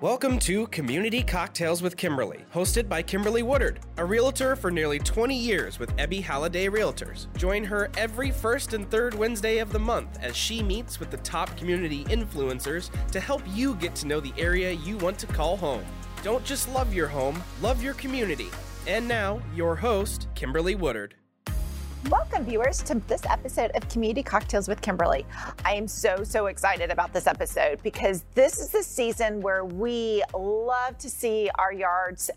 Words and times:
Welcome 0.00 0.38
to 0.40 0.68
Community 0.68 1.24
Cocktails 1.24 1.82
with 1.82 1.96
Kimberly, 1.96 2.44
hosted 2.54 2.88
by 2.88 3.02
Kimberly 3.02 3.42
Woodard, 3.42 3.80
a 3.96 4.04
realtor 4.04 4.54
for 4.54 4.70
nearly 4.70 5.00
20 5.00 5.36
years 5.36 5.80
with 5.80 5.90
Ebby 5.96 6.22
Halliday 6.22 6.66
Realtors. 6.66 7.26
Join 7.36 7.64
her 7.64 7.90
every 7.96 8.30
first 8.30 8.74
and 8.74 8.88
third 8.92 9.12
Wednesday 9.12 9.58
of 9.58 9.72
the 9.72 9.78
month 9.80 10.16
as 10.22 10.36
she 10.36 10.62
meets 10.62 11.00
with 11.00 11.10
the 11.10 11.16
top 11.16 11.56
community 11.56 12.04
influencers 12.04 12.90
to 13.10 13.18
help 13.18 13.42
you 13.48 13.74
get 13.74 13.96
to 13.96 14.06
know 14.06 14.20
the 14.20 14.32
area 14.38 14.70
you 14.70 14.96
want 14.98 15.18
to 15.18 15.26
call 15.26 15.56
home. 15.56 15.84
Don't 16.22 16.44
just 16.44 16.72
love 16.72 16.94
your 16.94 17.08
home, 17.08 17.42
love 17.60 17.82
your 17.82 17.94
community. 17.94 18.50
And 18.86 19.08
now, 19.08 19.42
your 19.52 19.74
host, 19.74 20.28
Kimberly 20.36 20.76
Woodard. 20.76 21.16
Welcome, 22.06 22.44
viewers, 22.44 22.80
to 22.84 23.02
this 23.08 23.26
episode 23.26 23.72
of 23.74 23.86
Community 23.88 24.22
Cocktails 24.22 24.68
with 24.68 24.80
Kimberly. 24.80 25.26
I 25.64 25.74
am 25.74 25.88
so, 25.88 26.22
so 26.22 26.46
excited 26.46 26.90
about 26.90 27.12
this 27.12 27.26
episode 27.26 27.82
because 27.82 28.24
this 28.34 28.60
is 28.60 28.70
the 28.70 28.84
season 28.84 29.42
where 29.42 29.64
we 29.64 30.22
love 30.32 30.96
to 30.98 31.10
see 31.10 31.50
our 31.58 31.72
yards 31.72 32.30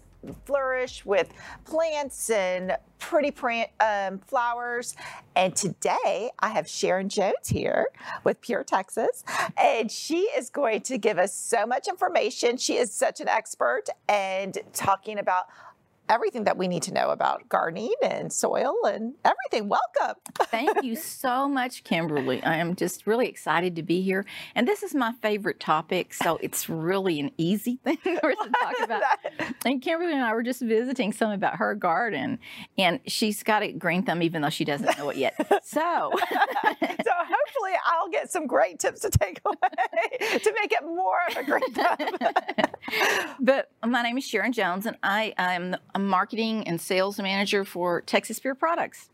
flourish 0.45 1.05
with 1.05 1.31
plants 1.63 2.29
and 2.31 2.75
pretty 2.99 3.33
um, 3.79 4.19
flowers. 4.19 4.95
And 5.35 5.55
today 5.55 6.31
I 6.39 6.49
have 6.49 6.67
Sherrian 6.67 7.09
Jones 7.09 7.47
here 7.47 7.87
with 8.23 8.41
Pure 8.41 8.63
Texas, 8.65 9.23
and 9.57 9.91
she 9.91 10.21
is 10.35 10.49
going 10.49 10.81
to 10.81 10.97
give 10.97 11.17
us 11.17 11.33
so 11.33 11.65
much 11.65 11.87
information. 11.87 12.57
She 12.57 12.77
is 12.77 12.91
such 12.91 13.21
an 13.21 13.27
expert 13.27 13.85
and 14.09 14.57
talking 14.73 15.19
about 15.19 15.45
everything 16.11 16.43
that 16.43 16.57
we 16.57 16.67
need 16.67 16.83
to 16.83 16.93
know 16.93 17.09
about 17.09 17.47
gardening 17.47 17.93
and 18.03 18.33
soil 18.33 18.75
and 18.83 19.13
everything. 19.23 19.69
Welcome. 19.69 20.17
Thank 20.35 20.83
you 20.83 20.95
so 20.97 21.47
much, 21.47 21.85
Kimberly. 21.85 22.43
I 22.43 22.57
am 22.57 22.75
just 22.75 23.07
really 23.07 23.27
excited 23.29 23.77
to 23.77 23.81
be 23.83 24.01
here. 24.01 24.25
And 24.53 24.67
this 24.67 24.83
is 24.83 24.93
my 24.93 25.13
favorite 25.21 25.61
topic, 25.61 26.13
so 26.13 26.37
it's 26.41 26.67
really 26.67 27.21
an 27.21 27.31
easy 27.37 27.79
thing 27.85 27.97
for 28.03 28.31
us 28.31 28.37
to 28.43 28.49
talk 28.49 28.75
about. 28.83 29.03
and 29.65 29.81
Kimberly 29.81 30.11
and 30.11 30.21
I 30.21 30.33
were 30.33 30.43
just 30.43 30.61
visiting 30.61 31.13
some 31.13 31.31
about 31.31 31.55
her 31.55 31.75
garden, 31.75 32.39
and 32.77 32.99
she's 33.07 33.41
got 33.41 33.63
a 33.63 33.71
green 33.71 34.03
thumb 34.03 34.21
even 34.21 34.41
though 34.41 34.49
she 34.49 34.65
doesn't 34.65 34.97
know 34.97 35.09
it 35.11 35.17
yet. 35.17 35.33
So, 35.63 36.11
so 36.11 37.11
hopefully 37.15 37.71
I'll 37.85 38.09
get 38.09 38.29
some 38.29 38.47
great 38.47 38.79
tips 38.79 38.99
to 39.01 39.09
take 39.09 39.39
away 39.45 40.39
to 40.39 40.53
make 40.59 40.73
it 40.73 40.83
more 40.83 41.19
of 41.29 41.37
a 41.37 41.43
green 41.43 41.73
thumb. 41.73 43.35
but 43.39 43.71
my 43.85 44.01
name 44.01 44.17
is 44.17 44.25
Sherrian 44.25 44.51
Jones, 44.51 44.85
and 44.85 44.97
I 45.01 45.33
am 45.37 45.77
a 45.95 46.00
marketing 46.07 46.67
and 46.67 46.79
sales 46.79 47.19
manager 47.19 47.65
for 47.65 48.01
Texas 48.01 48.39
Pure 48.39 48.55
Products. 48.55 49.09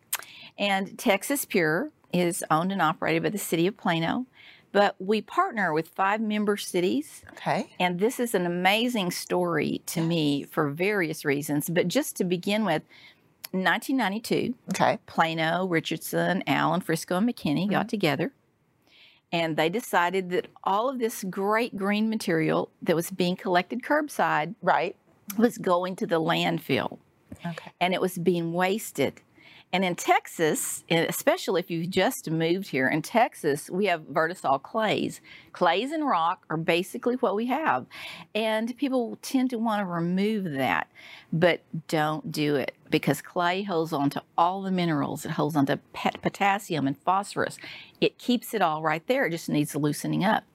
And 0.58 0.98
Texas 0.98 1.46
Pure 1.46 1.92
is 2.14 2.44
owned 2.50 2.72
and 2.72 2.82
operated 2.82 3.24
by 3.24 3.30
the 3.30 3.38
city 3.38 3.68
of 3.68 3.78
Plano, 3.78 4.26
but 4.72 4.96
we 5.00 5.22
partner 5.22 5.74
with 5.74 5.90
five 5.90 6.22
member 6.22 6.58
cities. 6.58 7.24
Okay. 7.34 7.70
And 7.80 8.00
this 8.00 8.20
is 8.20 8.34
an 8.34 8.46
amazing 8.46 9.12
story 9.12 9.82
to 9.88 10.02
me 10.02 10.44
for 10.44 10.70
various 10.70 11.26
reasons. 11.26 11.70
But 11.70 11.88
just 11.88 12.16
to 12.18 12.24
begin 12.24 12.66
with, 12.66 12.84
1992, 13.52 14.56
okay. 14.72 15.00
Plano, 15.06 15.66
Richardson, 15.66 16.44
Allen, 16.48 16.82
Frisco, 16.82 17.18
and 17.18 17.30
McKinney 17.30 17.64
mm-hmm. 17.64 17.72
got 17.72 17.88
together 17.88 18.34
and 19.32 19.58
they 19.58 19.70
decided 19.70 20.30
that 20.30 20.48
all 20.64 20.90
of 20.90 21.00
this 21.00 21.24
great 21.30 21.76
green 21.76 22.10
material 22.10 22.70
that 22.82 22.96
was 22.96 23.12
being 23.12 23.36
collected 23.36 23.82
curbside 23.82 24.56
right 24.62 24.96
was 25.38 25.58
going 25.58 25.96
to 25.98 26.08
the 26.08 26.22
landfill. 26.22 27.00
Okay. 27.46 27.72
And 27.82 27.94
it 27.94 28.02
was 28.02 28.18
being 28.18 28.54
wasted. 28.54 29.22
And 29.74 29.84
in 29.84 29.96
Texas, 29.96 30.86
especially 30.90 31.60
if 31.60 31.70
you've 31.70 31.90
just 31.90 32.32
moved 32.32 32.70
here, 32.70 32.88
in 32.88 33.02
Texas, 33.02 33.70
we 33.70 33.88
have 33.88 34.00
Vertisol 34.04 34.64
clays. 34.64 35.20
Clays 35.52 35.92
and 35.92 36.08
rock 36.08 36.46
are 36.50 36.56
basically 36.56 37.16
what 37.16 37.36
we 37.36 37.48
have. 37.48 37.86
And 38.34 38.76
people 38.78 39.20
tend 39.22 39.50
to 39.50 39.58
want 39.58 39.82
to 39.82 39.86
remove 39.86 40.54
that, 40.54 40.90
but 41.34 41.64
don't 41.90 42.32
do 42.32 42.56
it 42.56 42.76
because 42.90 43.22
clay 43.22 43.62
holds 43.64 43.92
on 43.92 44.10
to 44.12 44.24
all 44.38 44.62
the 44.62 44.72
minerals. 44.72 45.26
It 45.26 45.32
holds 45.32 45.58
on 45.58 45.66
to 45.66 45.82
potassium 45.94 46.88
and 46.88 46.98
phosphorus. 46.98 47.58
It 48.00 48.18
keeps 48.18 48.54
it 48.54 48.62
all 48.62 48.82
right 48.82 49.06
there. 49.08 49.26
It 49.26 49.32
just 49.32 49.50
needs 49.50 49.76
loosening 49.76 50.24
up. 50.24 50.46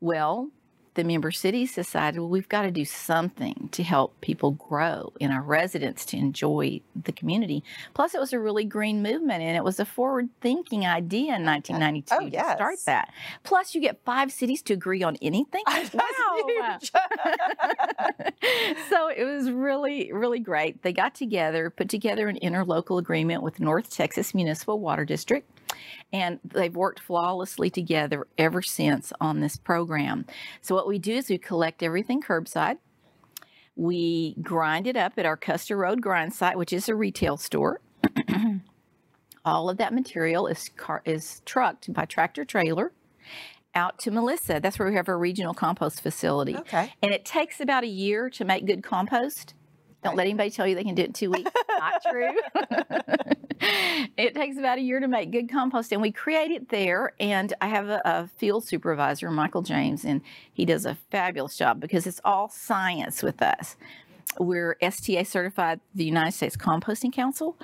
Well, 0.00 0.50
the 0.94 1.04
member 1.04 1.30
cities 1.30 1.74
decided, 1.74 2.20
well, 2.20 2.28
we've 2.28 2.48
got 2.48 2.62
to 2.62 2.70
do 2.70 2.84
something 2.84 3.68
to 3.72 3.82
help 3.82 4.20
people 4.20 4.52
grow 4.52 5.12
and 5.20 5.32
our 5.32 5.42
residents 5.42 6.04
to 6.06 6.16
enjoy 6.16 6.80
the 6.94 7.12
community. 7.12 7.64
Plus, 7.94 8.14
it 8.14 8.20
was 8.20 8.32
a 8.32 8.38
really 8.38 8.64
green 8.64 9.02
movement 9.02 9.42
and 9.42 9.56
it 9.56 9.64
was 9.64 9.80
a 9.80 9.84
forward 9.84 10.28
thinking 10.40 10.86
idea 10.86 11.34
in 11.36 11.44
1992 11.44 12.14
oh, 12.14 12.20
yes. 12.32 12.46
to 12.46 12.54
start 12.54 12.78
that. 12.86 13.12
Plus, 13.42 13.74
you 13.74 13.80
get 13.80 14.00
five 14.04 14.30
cities 14.30 14.62
to 14.62 14.72
agree 14.72 15.02
on 15.02 15.16
anything. 15.20 15.64
wow. 15.68 16.78
so 18.88 19.08
it 19.08 19.24
was 19.24 19.50
really, 19.50 20.12
really 20.12 20.40
great. 20.40 20.82
They 20.82 20.92
got 20.92 21.14
together, 21.14 21.70
put 21.70 21.88
together 21.88 22.28
an 22.28 22.38
interlocal 22.40 22.98
agreement 22.98 23.42
with 23.42 23.58
North 23.58 23.90
Texas 23.90 24.34
Municipal 24.34 24.78
Water 24.78 25.04
District 25.04 25.48
and 26.14 26.38
they've 26.44 26.76
worked 26.76 27.00
flawlessly 27.00 27.70
together 27.70 28.28
ever 28.38 28.62
since 28.62 29.12
on 29.20 29.40
this 29.40 29.56
program. 29.56 30.24
So 30.60 30.72
what 30.72 30.86
we 30.86 31.00
do 31.00 31.14
is 31.14 31.28
we 31.28 31.38
collect 31.38 31.82
everything 31.82 32.22
curbside. 32.22 32.78
We 33.74 34.36
grind 34.40 34.86
it 34.86 34.96
up 34.96 35.14
at 35.16 35.26
our 35.26 35.36
Custer 35.36 35.76
Road 35.76 36.00
grind 36.00 36.32
site, 36.32 36.56
which 36.56 36.72
is 36.72 36.88
a 36.88 36.94
retail 36.94 37.36
store. 37.36 37.80
All 39.44 39.68
of 39.68 39.76
that 39.78 39.92
material 39.92 40.46
is 40.46 40.70
car- 40.76 41.02
is 41.04 41.42
trucked 41.44 41.92
by 41.92 42.04
tractor 42.04 42.44
trailer 42.44 42.92
out 43.74 43.98
to 43.98 44.12
Melissa. 44.12 44.60
That's 44.62 44.78
where 44.78 44.88
we 44.88 44.94
have 44.94 45.08
our 45.08 45.18
regional 45.18 45.52
compost 45.52 46.00
facility. 46.00 46.56
Okay. 46.56 46.92
And 47.02 47.12
it 47.12 47.24
takes 47.24 47.60
about 47.60 47.82
a 47.82 47.88
year 47.88 48.30
to 48.30 48.44
make 48.44 48.66
good 48.66 48.84
compost. 48.84 49.54
Don't 50.04 50.16
let 50.16 50.26
anybody 50.26 50.50
tell 50.50 50.66
you 50.66 50.74
they 50.74 50.84
can 50.84 50.94
do 50.94 51.02
it 51.02 51.06
in 51.06 51.12
two 51.14 51.30
weeks. 51.30 51.50
Not 51.68 52.02
true. 52.08 52.30
it 54.16 54.34
takes 54.34 54.58
about 54.58 54.78
a 54.78 54.80
year 54.80 55.00
to 55.00 55.08
make 55.08 55.30
good 55.30 55.50
compost, 55.50 55.92
and 55.92 56.02
we 56.02 56.12
create 56.12 56.50
it 56.50 56.68
there. 56.68 57.12
And 57.18 57.52
I 57.60 57.68
have 57.68 57.88
a, 57.88 58.00
a, 58.04 58.28
field 58.36 58.66
supervisor, 58.66 59.30
Michael 59.30 59.62
James, 59.62 60.04
and 60.04 60.20
he 60.52 60.64
does 60.64 60.84
a 60.86 60.96
fabulous 61.10 61.56
job 61.56 61.80
because 61.80 62.06
it's 62.06 62.20
all 62.24 62.48
science 62.48 63.22
with 63.22 63.40
us. 63.42 63.76
We're 64.38 64.76
STA 64.82 65.24
certified, 65.24 65.80
the 65.94 66.04
United 66.04 66.32
States 66.32 66.56
Composting 66.56 67.12
Council, 67.12 67.56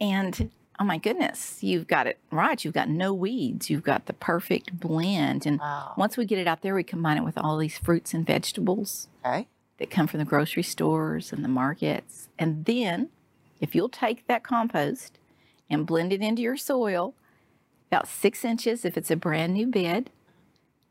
and 0.00 0.50
oh 0.80 0.84
my 0.84 0.98
goodness, 0.98 1.62
you've 1.62 1.86
got 1.86 2.06
it 2.06 2.18
right. 2.30 2.64
You've 2.64 2.74
got 2.74 2.88
no 2.88 3.12
weeds. 3.12 3.70
You've 3.70 3.82
got 3.82 4.06
the 4.06 4.12
perfect 4.12 4.78
blend. 4.78 5.46
And 5.46 5.60
wow. 5.60 5.92
once 5.96 6.16
we 6.16 6.24
get 6.24 6.38
it 6.38 6.46
out 6.46 6.62
there, 6.62 6.74
we 6.74 6.84
combine 6.84 7.18
it 7.18 7.24
with 7.24 7.38
all 7.38 7.58
these 7.58 7.78
fruits 7.78 8.14
and 8.14 8.26
vegetables. 8.26 9.08
Okay 9.24 9.46
that 9.78 9.90
come 9.90 10.06
from 10.06 10.18
the 10.18 10.24
grocery 10.24 10.62
stores 10.62 11.32
and 11.32 11.44
the 11.44 11.48
markets. 11.48 12.28
And 12.38 12.64
then, 12.64 13.10
if 13.60 13.74
you'll 13.74 13.88
take 13.88 14.26
that 14.26 14.42
compost 14.42 15.18
and 15.68 15.86
blend 15.86 16.12
it 16.12 16.22
into 16.22 16.42
your 16.42 16.56
soil, 16.56 17.14
about 17.90 18.08
six 18.08 18.44
inches 18.44 18.84
if 18.84 18.96
it's 18.96 19.10
a 19.10 19.16
brand 19.16 19.54
new 19.54 19.66
bed, 19.66 20.10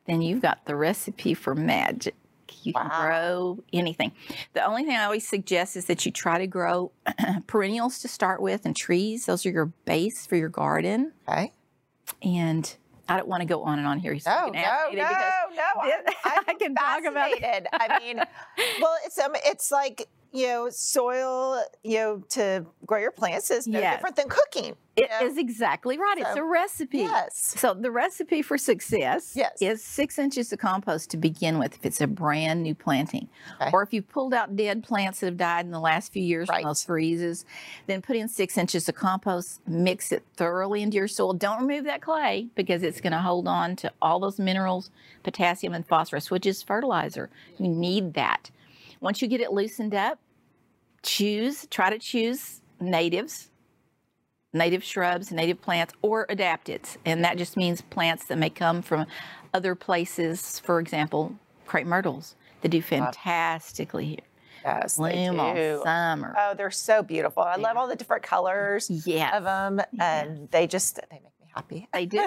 then 0.05 0.21
you've 0.21 0.41
got 0.41 0.65
the 0.65 0.75
recipe 0.75 1.33
for 1.33 1.55
magic. 1.55 2.15
You 2.61 2.73
wow. 2.75 2.89
can 2.89 3.01
grow 3.01 3.63
anything. 3.73 4.11
The 4.53 4.65
only 4.65 4.83
thing 4.83 4.95
I 4.95 5.03
always 5.03 5.27
suggest 5.27 5.75
is 5.75 5.85
that 5.85 6.05
you 6.05 6.11
try 6.11 6.39
to 6.39 6.47
grow 6.47 6.91
perennials 7.47 7.99
to 7.99 8.07
start 8.07 8.41
with 8.41 8.65
and 8.65 8.75
trees. 8.75 9.25
Those 9.25 9.45
are 9.45 9.51
your 9.51 9.65
base 9.65 10.25
for 10.25 10.35
your 10.35 10.49
garden. 10.49 11.11
Okay. 11.27 11.51
And 12.23 12.75
I 13.07 13.17
don't 13.17 13.27
want 13.27 13.41
to 13.41 13.45
go 13.45 13.63
on 13.63 13.77
and 13.77 13.87
on 13.87 13.99
here. 13.99 14.17
So 14.19 14.29
no, 14.29 14.51
no, 14.51 14.61
no, 14.93 14.93
no. 14.93 15.63
I'm 15.81 16.03
I 16.47 16.53
can 16.55 16.75
talk 16.75 17.03
about 17.05 17.31
it. 17.31 17.67
I 17.71 17.99
mean, 17.99 18.17
well, 18.81 18.95
it's 19.05 19.17
um, 19.19 19.33
it's 19.45 19.71
like 19.71 20.07
you 20.35 20.47
know, 20.47 20.69
soil, 20.69 21.63
you 21.83 21.97
know, 21.97 22.23
to 22.29 22.65
grow 22.85 22.99
your 22.99 23.11
plants 23.11 23.49
is 23.49 23.67
no 23.67 23.79
yes. 23.79 23.95
different 23.95 24.17
than 24.17 24.27
cooking. 24.27 24.75
It 24.97 25.09
know? 25.09 25.25
is 25.25 25.37
exactly 25.37 25.97
right. 25.97 26.17
So, 26.21 26.27
it's 26.27 26.37
a 26.37 26.43
recipe. 26.43 26.99
Yes. 26.99 27.55
So 27.57 27.73
the 27.73 27.91
recipe 27.91 28.41
for 28.41 28.57
success 28.57 29.33
yes. 29.35 29.61
is 29.61 29.83
six 29.83 30.19
inches 30.19 30.51
of 30.51 30.59
compost 30.59 31.09
to 31.11 31.17
begin 31.17 31.57
with 31.57 31.75
if 31.75 31.85
it's 31.85 32.01
a 32.01 32.07
brand 32.07 32.63
new 32.63 32.75
planting. 32.75 33.29
Okay. 33.61 33.69
Or 33.71 33.81
if 33.81 33.93
you've 33.93 34.09
pulled 34.09 34.33
out 34.33 34.55
dead 34.55 34.83
plants 34.83 35.21
that 35.21 35.27
have 35.27 35.37
died 35.37 35.65
in 35.65 35.71
the 35.71 35.79
last 35.79 36.11
few 36.11 36.23
years 36.23 36.49
right. 36.49 36.61
from 36.61 36.69
those 36.69 36.83
freezes, 36.83 37.45
then 37.87 38.01
put 38.01 38.17
in 38.17 38.27
six 38.27 38.57
inches 38.57 38.89
of 38.89 38.95
compost, 38.95 39.61
mix 39.67 40.11
it 40.11 40.23
thoroughly 40.35 40.81
into 40.81 40.97
your 40.97 41.07
soil. 41.07 41.33
Don't 41.33 41.61
remove 41.61 41.85
that 41.85 42.01
clay 42.01 42.47
because 42.55 42.83
it's 42.83 42.99
going 42.99 43.13
to 43.13 43.19
hold 43.19 43.47
on 43.47 43.75
to 43.77 43.91
all 44.01 44.19
those 44.19 44.39
minerals, 44.39 44.91
potassium 45.23 45.73
and 45.73 45.87
phosphorus, 45.87 46.29
which 46.29 46.45
is 46.45 46.61
fertilizer. 46.61 47.29
You 47.57 47.69
need 47.69 48.15
that. 48.15 48.51
Once 49.01 49.21
you 49.21 49.27
get 49.27 49.41
it 49.41 49.51
loosened 49.51 49.93
up, 49.93 50.19
choose, 51.05 51.67
try 51.69 51.89
to 51.89 51.99
choose 51.99 52.61
natives, 52.79 53.49
native 54.53 54.83
shrubs, 54.83 55.31
native 55.31 55.61
plants, 55.61 55.93
or 56.01 56.25
adapteds. 56.27 56.97
And 57.05 57.23
that 57.23 57.37
just 57.37 57.55
means 57.55 57.81
plants 57.81 58.25
that 58.25 58.37
may 58.37 58.49
come 58.49 58.81
from 58.81 59.05
other 59.53 59.75
places, 59.75 60.59
for 60.59 60.79
example, 60.79 61.35
crepe 61.65 61.87
myrtles. 61.87 62.35
They 62.61 62.69
do 62.69 62.81
fantastically 62.81 64.05
here. 64.05 64.19
Yes, 64.63 64.97
bloom 64.97 65.39
all 65.39 65.83
summer. 65.83 66.33
Oh, 66.35 66.55
they're 66.55 66.71
so 66.71 67.03
beautiful. 67.03 67.43
I 67.43 67.57
yeah. 67.57 67.61
love 67.61 67.77
all 67.77 67.87
the 67.87 67.95
different 67.95 68.23
colors 68.23 68.89
yes. 69.05 69.31
of 69.35 69.43
them, 69.43 69.79
and 69.99 70.49
they 70.49 70.65
just 70.65 70.95
they 70.95 71.19
make 71.23 71.34
happy. 71.55 71.87
They 71.93 72.05
do. 72.05 72.19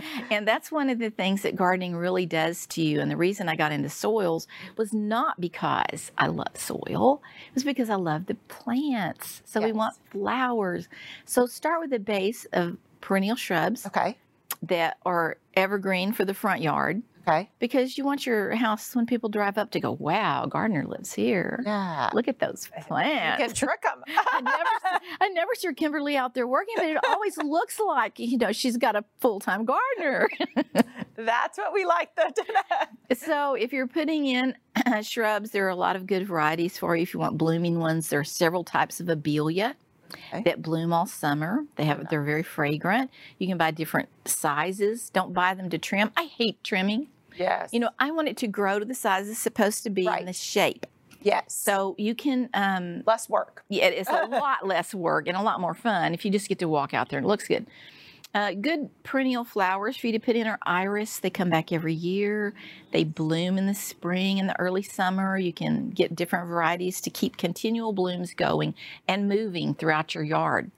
and 0.30 0.46
that's 0.46 0.70
one 0.72 0.90
of 0.90 0.98
the 0.98 1.10
things 1.10 1.42
that 1.42 1.56
gardening 1.56 1.96
really 1.96 2.26
does 2.26 2.66
to 2.68 2.82
you. 2.82 3.00
And 3.00 3.10
the 3.10 3.16
reason 3.16 3.48
I 3.48 3.56
got 3.56 3.72
into 3.72 3.88
soils 3.88 4.46
was 4.76 4.92
not 4.92 5.40
because 5.40 6.10
I 6.18 6.26
love 6.26 6.54
soil, 6.54 7.22
it 7.48 7.54
was 7.54 7.64
because 7.64 7.90
I 7.90 7.94
love 7.96 8.26
the 8.26 8.34
plants. 8.48 9.42
So 9.44 9.60
we 9.60 9.72
want 9.72 9.94
flowers. 10.10 10.88
So 11.24 11.46
start 11.46 11.80
with 11.80 11.90
the 11.90 11.98
base 11.98 12.46
of 12.52 12.76
perennial 13.00 13.36
shrubs 13.36 13.86
Okay. 13.86 14.16
that 14.62 14.98
are 15.04 15.36
evergreen 15.54 16.12
for 16.12 16.24
the 16.24 16.34
front 16.34 16.62
yard 16.62 17.02
Okay. 17.26 17.50
because 17.58 17.96
you 17.96 18.04
want 18.04 18.26
your 18.26 18.54
house 18.54 18.94
when 18.94 19.06
people 19.06 19.28
drive 19.28 19.56
up 19.56 19.70
to 19.72 19.80
go, 19.80 19.92
wow, 19.92 20.46
gardener 20.46 20.84
lives 20.84 21.12
here. 21.12 21.62
Yeah. 21.64 22.10
Look 22.12 22.28
at 22.28 22.38
those 22.38 22.68
plants. 22.86 23.40
You 23.40 23.46
can 23.46 23.54
trick 23.54 23.82
them. 23.82 24.02
I 24.08 24.40
never, 24.40 24.58
see- 24.82 25.16
I 25.20 25.28
never 25.28 25.54
see 25.54 25.72
Kimberly 25.74 26.16
out 26.16 26.34
there 26.34 26.46
working, 26.46 26.74
but 26.76 26.86
it 26.86 26.98
always 27.08 27.36
looks 27.38 27.80
like 27.80 28.18
you 28.18 28.36
know 28.38 28.52
she's 28.52 28.76
got 28.76 28.96
a 28.96 29.04
full 29.20 29.40
time 29.40 29.64
gardener. 29.64 30.28
That's 31.16 31.58
what 31.58 31.72
we 31.72 31.84
like, 31.84 32.10
though. 32.16 33.14
So 33.14 33.54
if 33.54 33.72
you're 33.72 33.86
putting 33.86 34.26
in 34.26 34.54
shrubs, 35.02 35.50
there 35.50 35.64
are 35.66 35.70
a 35.70 35.76
lot 35.76 35.96
of 35.96 36.06
good 36.06 36.26
varieties 36.26 36.76
for 36.76 36.96
you. 36.96 37.02
If 37.02 37.14
you 37.14 37.20
want 37.20 37.38
blooming 37.38 37.78
ones, 37.78 38.08
there 38.08 38.20
are 38.20 38.24
several 38.24 38.64
types 38.64 39.00
of 39.00 39.06
abelia 39.06 39.74
Okay. 40.12 40.42
that 40.44 40.62
bloom 40.62 40.92
all 40.92 41.06
summer. 41.06 41.64
They 41.76 41.84
have 41.86 41.98
uh-huh. 41.98 42.06
they're 42.10 42.22
very 42.22 42.42
fragrant. 42.42 43.10
You 43.38 43.46
can 43.48 43.58
buy 43.58 43.70
different 43.70 44.08
sizes. 44.26 45.10
Don't 45.10 45.32
buy 45.32 45.54
them 45.54 45.70
to 45.70 45.78
trim. 45.78 46.10
I 46.16 46.24
hate 46.24 46.62
trimming. 46.62 47.08
Yes. 47.36 47.70
You 47.72 47.80
know, 47.80 47.90
I 47.98 48.10
want 48.10 48.28
it 48.28 48.36
to 48.38 48.48
grow 48.48 48.78
to 48.78 48.84
the 48.84 48.94
size 48.94 49.28
it's 49.28 49.38
supposed 49.38 49.82
to 49.84 49.90
be 49.90 50.06
Right. 50.06 50.20
in 50.20 50.26
the 50.26 50.32
shape. 50.32 50.86
yes. 51.22 51.54
So 51.54 51.94
you 51.98 52.14
can 52.14 52.48
um, 52.54 53.02
less 53.06 53.28
work. 53.28 53.64
Yeah, 53.68 53.86
it's 53.86 54.08
a 54.10 54.26
lot 54.30 54.66
less 54.66 54.94
work 54.94 55.26
and 55.28 55.36
a 55.36 55.42
lot 55.42 55.60
more 55.60 55.74
fun 55.74 56.14
if 56.14 56.24
you 56.24 56.30
just 56.30 56.48
get 56.48 56.58
to 56.60 56.68
walk 56.68 56.92
out 56.94 57.08
there 57.08 57.18
and 57.18 57.24
it 57.26 57.28
looks 57.28 57.48
good. 57.48 57.66
Uh, 58.34 58.52
good 58.52 58.90
perennial 59.04 59.44
flowers 59.44 59.96
for 59.96 60.08
you 60.08 60.12
to 60.12 60.18
put 60.18 60.34
in 60.34 60.44
are 60.48 60.58
iris. 60.66 61.20
They 61.20 61.30
come 61.30 61.50
back 61.50 61.70
every 61.70 61.94
year. 61.94 62.52
They 62.90 63.04
bloom 63.04 63.56
in 63.58 63.66
the 63.66 63.74
spring 63.74 64.40
and 64.40 64.48
the 64.48 64.58
early 64.58 64.82
summer. 64.82 65.38
You 65.38 65.52
can 65.52 65.90
get 65.90 66.16
different 66.16 66.48
varieties 66.48 67.00
to 67.02 67.10
keep 67.10 67.36
continual 67.36 67.92
blooms 67.92 68.34
going 68.34 68.74
and 69.06 69.28
moving 69.28 69.72
throughout 69.72 70.16
your 70.16 70.24
yard. 70.24 70.72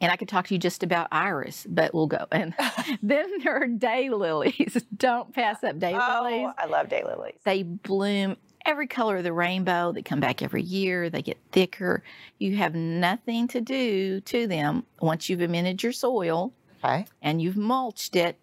And 0.00 0.10
I 0.10 0.16
could 0.16 0.28
talk 0.28 0.46
to 0.48 0.54
you 0.54 0.58
just 0.58 0.82
about 0.82 1.08
iris, 1.12 1.66
but 1.68 1.92
we'll 1.94 2.06
go. 2.06 2.26
And 2.32 2.54
then 3.02 3.26
there 3.44 3.62
are 3.62 3.66
daylilies. 3.68 4.82
Don't 4.96 5.32
pass 5.34 5.62
up 5.62 5.78
daylilies. 5.78 6.44
Oh, 6.48 6.52
I 6.58 6.66
love 6.66 6.88
daylilies. 6.88 7.34
They 7.44 7.62
bloom 7.62 8.36
every 8.66 8.86
color 8.86 9.18
of 9.18 9.24
the 9.24 9.32
rainbow. 9.32 9.92
They 9.92 10.02
come 10.02 10.20
back 10.20 10.42
every 10.42 10.62
year. 10.62 11.10
They 11.10 11.22
get 11.22 11.38
thicker. 11.52 12.02
You 12.38 12.56
have 12.56 12.74
nothing 12.74 13.48
to 13.48 13.60
do 13.60 14.20
to 14.22 14.46
them 14.46 14.84
once 15.00 15.28
you've 15.28 15.40
amended 15.40 15.82
your 15.82 15.92
soil 15.92 16.52
Okay. 16.84 17.04
and 17.22 17.40
you've 17.42 17.56
mulched 17.56 18.16
it. 18.16 18.38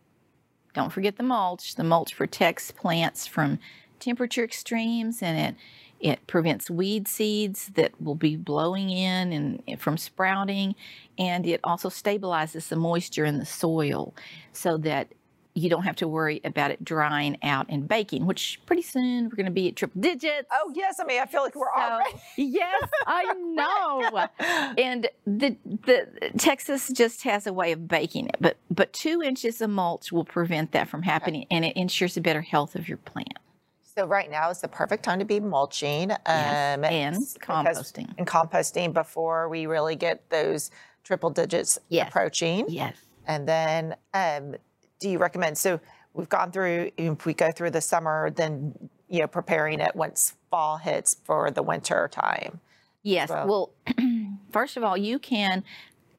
Don't 0.73 0.91
forget 0.91 1.15
the 1.17 1.23
mulch. 1.23 1.73
The 1.75 1.83
mulch 1.83 2.15
protects 2.15 2.69
plants 2.71 3.25
from 3.25 3.57
temperature 3.99 4.43
extremes 4.43 5.21
and 5.21 5.37
it 5.39 5.55
it 5.99 6.27
prevents 6.27 6.69
weed 6.69 7.07
seeds 7.07 7.71
that 7.73 7.91
will 7.99 8.13
be 8.13 8.35
blowing 8.35 8.89
in 8.91 9.33
and 9.67 9.81
from 9.81 9.97
sprouting 9.97 10.75
and 11.17 11.45
it 11.47 11.59
also 11.63 11.89
stabilizes 11.89 12.67
the 12.67 12.75
moisture 12.75 13.25
in 13.25 13.39
the 13.39 13.45
soil 13.45 14.13
so 14.53 14.77
that 14.77 15.07
you 15.55 15.71
don't 15.71 15.85
have 15.85 15.95
to 15.95 16.07
worry 16.07 16.39
about 16.43 16.69
it 16.69 16.85
drying 16.85 17.35
out 17.41 17.65
and 17.67 17.87
baking, 17.87 18.27
which 18.27 18.61
pretty 18.67 18.83
soon 18.83 19.23
we're 19.23 19.35
going 19.35 19.47
to 19.47 19.51
be 19.51 19.67
at 19.69 19.75
triple 19.75 19.99
digits. 19.99 20.47
Oh 20.51 20.71
yes, 20.75 20.99
I 21.01 21.03
mean 21.05 21.19
I 21.19 21.25
feel 21.25 21.41
like 21.41 21.55
we're 21.55 21.65
So- 21.75 21.81
already. 21.81 22.11
yes, 22.37 22.87
I 23.07 23.33
know. 23.33 24.27
And 24.77 25.09
the 25.25 25.57
the 25.65 26.31
Texas 26.37 26.89
just 26.93 27.23
has 27.23 27.47
a 27.47 27.53
way 27.53 27.71
of 27.71 27.87
baking 27.87 28.27
it, 28.27 28.35
but 28.39 28.57
but 28.69 28.93
two 28.93 29.23
inches 29.23 29.59
of 29.59 29.71
mulch 29.71 30.11
will 30.11 30.25
prevent 30.25 30.73
that 30.73 30.89
from 30.89 31.01
happening, 31.01 31.47
and 31.49 31.65
it 31.65 31.75
ensures 31.75 32.13
the 32.13 32.21
better 32.21 32.41
health 32.41 32.75
of 32.75 32.87
your 32.87 32.99
plant. 32.99 33.39
So 33.97 34.05
right 34.05 34.29
now 34.29 34.51
is 34.51 34.61
the 34.61 34.67
perfect 34.67 35.03
time 35.03 35.17
to 35.17 35.25
be 35.25 35.39
mulching 35.39 36.11
um, 36.11 36.17
Yes, 36.27 36.83
and 36.83 37.15
composting. 37.41 38.13
and 38.19 38.27
composting 38.27 38.93
before 38.93 39.49
we 39.49 39.65
really 39.65 39.95
get 39.95 40.29
those 40.29 40.69
triple 41.03 41.31
digits 41.31 41.79
Yes. 41.89 42.09
approaching. 42.09 42.65
Yes. 42.69 42.95
And 43.25 43.47
then, 43.47 43.95
um, 44.13 44.55
do 44.99 45.09
you 45.09 45.17
recommend? 45.17 45.57
So 45.57 45.79
we've 46.13 46.29
gone 46.29 46.51
through. 46.51 46.91
If 46.95 47.25
we 47.25 47.33
go 47.33 47.49
through 47.51 47.71
the 47.71 47.81
summer, 47.81 48.29
then 48.29 48.89
you 49.09 49.21
know 49.21 49.27
preparing 49.27 49.79
it 49.79 49.95
once 49.95 50.35
fall 50.51 50.77
hits 50.77 51.15
for 51.23 51.49
the 51.49 51.63
winter 51.63 52.07
time. 52.11 52.59
Yes. 53.01 53.29
Well- 53.29 53.47
Well, 53.47 53.71
first 54.51 54.77
of 54.77 54.83
all, 54.83 54.95
you 54.95 55.17
can 55.17 55.63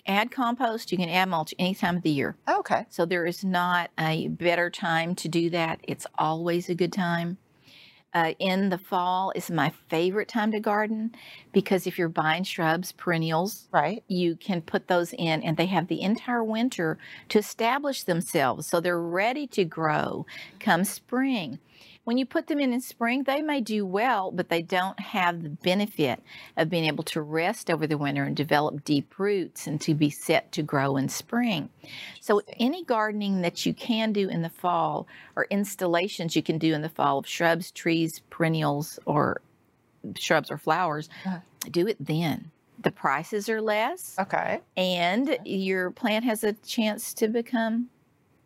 add 0.04 0.32
compost. 0.32 0.90
You 0.90 0.98
can 0.98 1.08
add 1.08 1.28
mulch 1.28 1.54
any 1.60 1.76
time 1.76 1.96
of 1.98 2.02
the 2.02 2.10
year. 2.10 2.34
Okay. 2.48 2.86
So 2.88 3.06
there 3.06 3.24
is 3.24 3.44
not 3.44 3.90
a 4.00 4.26
better 4.26 4.68
time 4.68 5.14
to 5.16 5.28
do 5.28 5.48
that. 5.50 5.78
It's 5.84 6.08
always 6.18 6.68
a 6.68 6.74
good 6.74 6.92
time. 6.92 7.38
Uh, 8.18 8.34
in 8.40 8.68
the 8.68 8.78
fall 8.78 9.32
is 9.36 9.48
my 9.48 9.70
favorite 9.88 10.26
time 10.26 10.50
to 10.50 10.58
garden 10.58 11.12
because 11.52 11.86
if 11.86 11.96
you're 11.96 12.08
buying 12.08 12.42
shrubs, 12.42 12.90
perennials, 12.90 13.68
Right. 13.70 14.02
you 14.08 14.34
can 14.34 14.60
put 14.60 14.88
those 14.88 15.12
in 15.12 15.40
and 15.44 15.56
they 15.56 15.66
have 15.66 15.86
the 15.86 16.00
entire 16.02 16.42
winter 16.42 16.98
to 17.28 17.38
establish 17.38 18.02
themselves 18.02 18.66
so 18.66 18.80
they're 18.80 19.00
ready 19.00 19.46
to 19.48 19.64
grow 19.64 20.26
come 20.58 20.82
spring. 20.82 21.60
When 22.08 22.16
you 22.16 22.24
put 22.24 22.46
them 22.46 22.58
in 22.58 22.72
in 22.72 22.80
spring, 22.80 23.24
they 23.24 23.42
may 23.42 23.60
do 23.60 23.84
well, 23.84 24.30
but 24.30 24.48
they 24.48 24.62
don't 24.62 24.98
have 24.98 25.42
the 25.42 25.50
benefit 25.50 26.22
of 26.56 26.70
being 26.70 26.86
able 26.86 27.04
to 27.04 27.20
rest 27.20 27.68
over 27.68 27.86
the 27.86 27.98
winter 27.98 28.24
and 28.24 28.34
develop 28.34 28.82
deep 28.82 29.18
roots 29.18 29.66
and 29.66 29.78
to 29.82 29.92
be 29.92 30.08
set 30.08 30.50
to 30.52 30.62
grow 30.62 30.96
in 30.96 31.10
spring. 31.10 31.68
So, 32.22 32.40
any 32.58 32.82
gardening 32.82 33.42
that 33.42 33.66
you 33.66 33.74
can 33.74 34.14
do 34.14 34.26
in 34.30 34.40
the 34.40 34.48
fall 34.48 35.06
or 35.36 35.46
installations 35.50 36.34
you 36.34 36.42
can 36.42 36.56
do 36.56 36.72
in 36.72 36.80
the 36.80 36.88
fall 36.88 37.18
of 37.18 37.26
shrubs, 37.26 37.70
trees, 37.70 38.22
perennials, 38.30 38.98
or 39.04 39.42
shrubs 40.16 40.50
or 40.50 40.56
flowers, 40.56 41.10
Uh-huh. 41.26 41.40
do 41.70 41.86
it 41.86 41.98
then. 42.00 42.50
The 42.80 42.90
prices 42.90 43.50
are 43.50 43.60
less 43.60 44.16
Okay. 44.18 44.60
and 44.78 45.36
your 45.44 45.90
plant 45.90 46.24
has 46.24 46.42
a 46.42 46.54
chance 46.54 47.12
to 47.12 47.28
become 47.28 47.90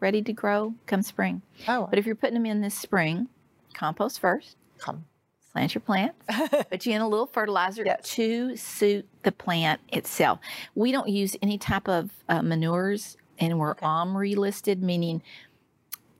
ready 0.00 0.20
to 0.20 0.32
grow 0.32 0.74
come 0.86 1.02
spring. 1.02 1.42
Oh, 1.68 1.86
But 1.88 2.00
if 2.00 2.06
you're 2.06 2.16
putting 2.16 2.34
them 2.34 2.46
in 2.46 2.60
this 2.60 2.74
spring, 2.74 3.28
compost 3.74 4.20
first, 4.20 4.56
come. 4.78 5.04
plant 5.52 5.74
your 5.74 5.80
plant, 5.82 6.14
put 6.70 6.86
you 6.86 6.92
in 6.94 7.00
a 7.00 7.08
little 7.08 7.26
fertilizer 7.26 7.82
Yes. 7.84 8.08
to 8.14 8.56
suit 8.56 9.06
the 9.22 9.32
plant 9.32 9.80
itself. 9.88 10.38
We 10.74 10.92
don't 10.92 11.08
use 11.08 11.36
any 11.42 11.58
type 11.58 11.88
of 11.88 12.10
uh, 12.28 12.42
manures 12.42 13.16
and 13.38 13.58
we're 13.58 13.74
OMRI 13.76 14.36
listed, 14.36 14.82
meaning 14.82 15.22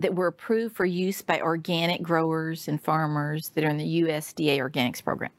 that 0.01 0.15
we're 0.15 0.27
approved 0.27 0.75
for 0.75 0.85
use 0.85 1.23
by 1.23 1.41
organic 1.41 2.03
growers 2.03 2.67
and 2.67 2.83
farmers 2.83 3.51
that 3.51 3.63
are 3.65 3.69
in 3.69 3.77
the 3.79 4.03
USDA 4.03 4.59
organics 4.59 5.03
program. 5.05 5.31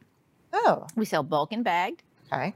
Oh, 0.53 0.87
We 0.95 1.05
sell 1.05 1.23
bulk 1.23 1.51
and 1.51 1.63
bagged. 1.63 2.01
okay. 2.31 2.53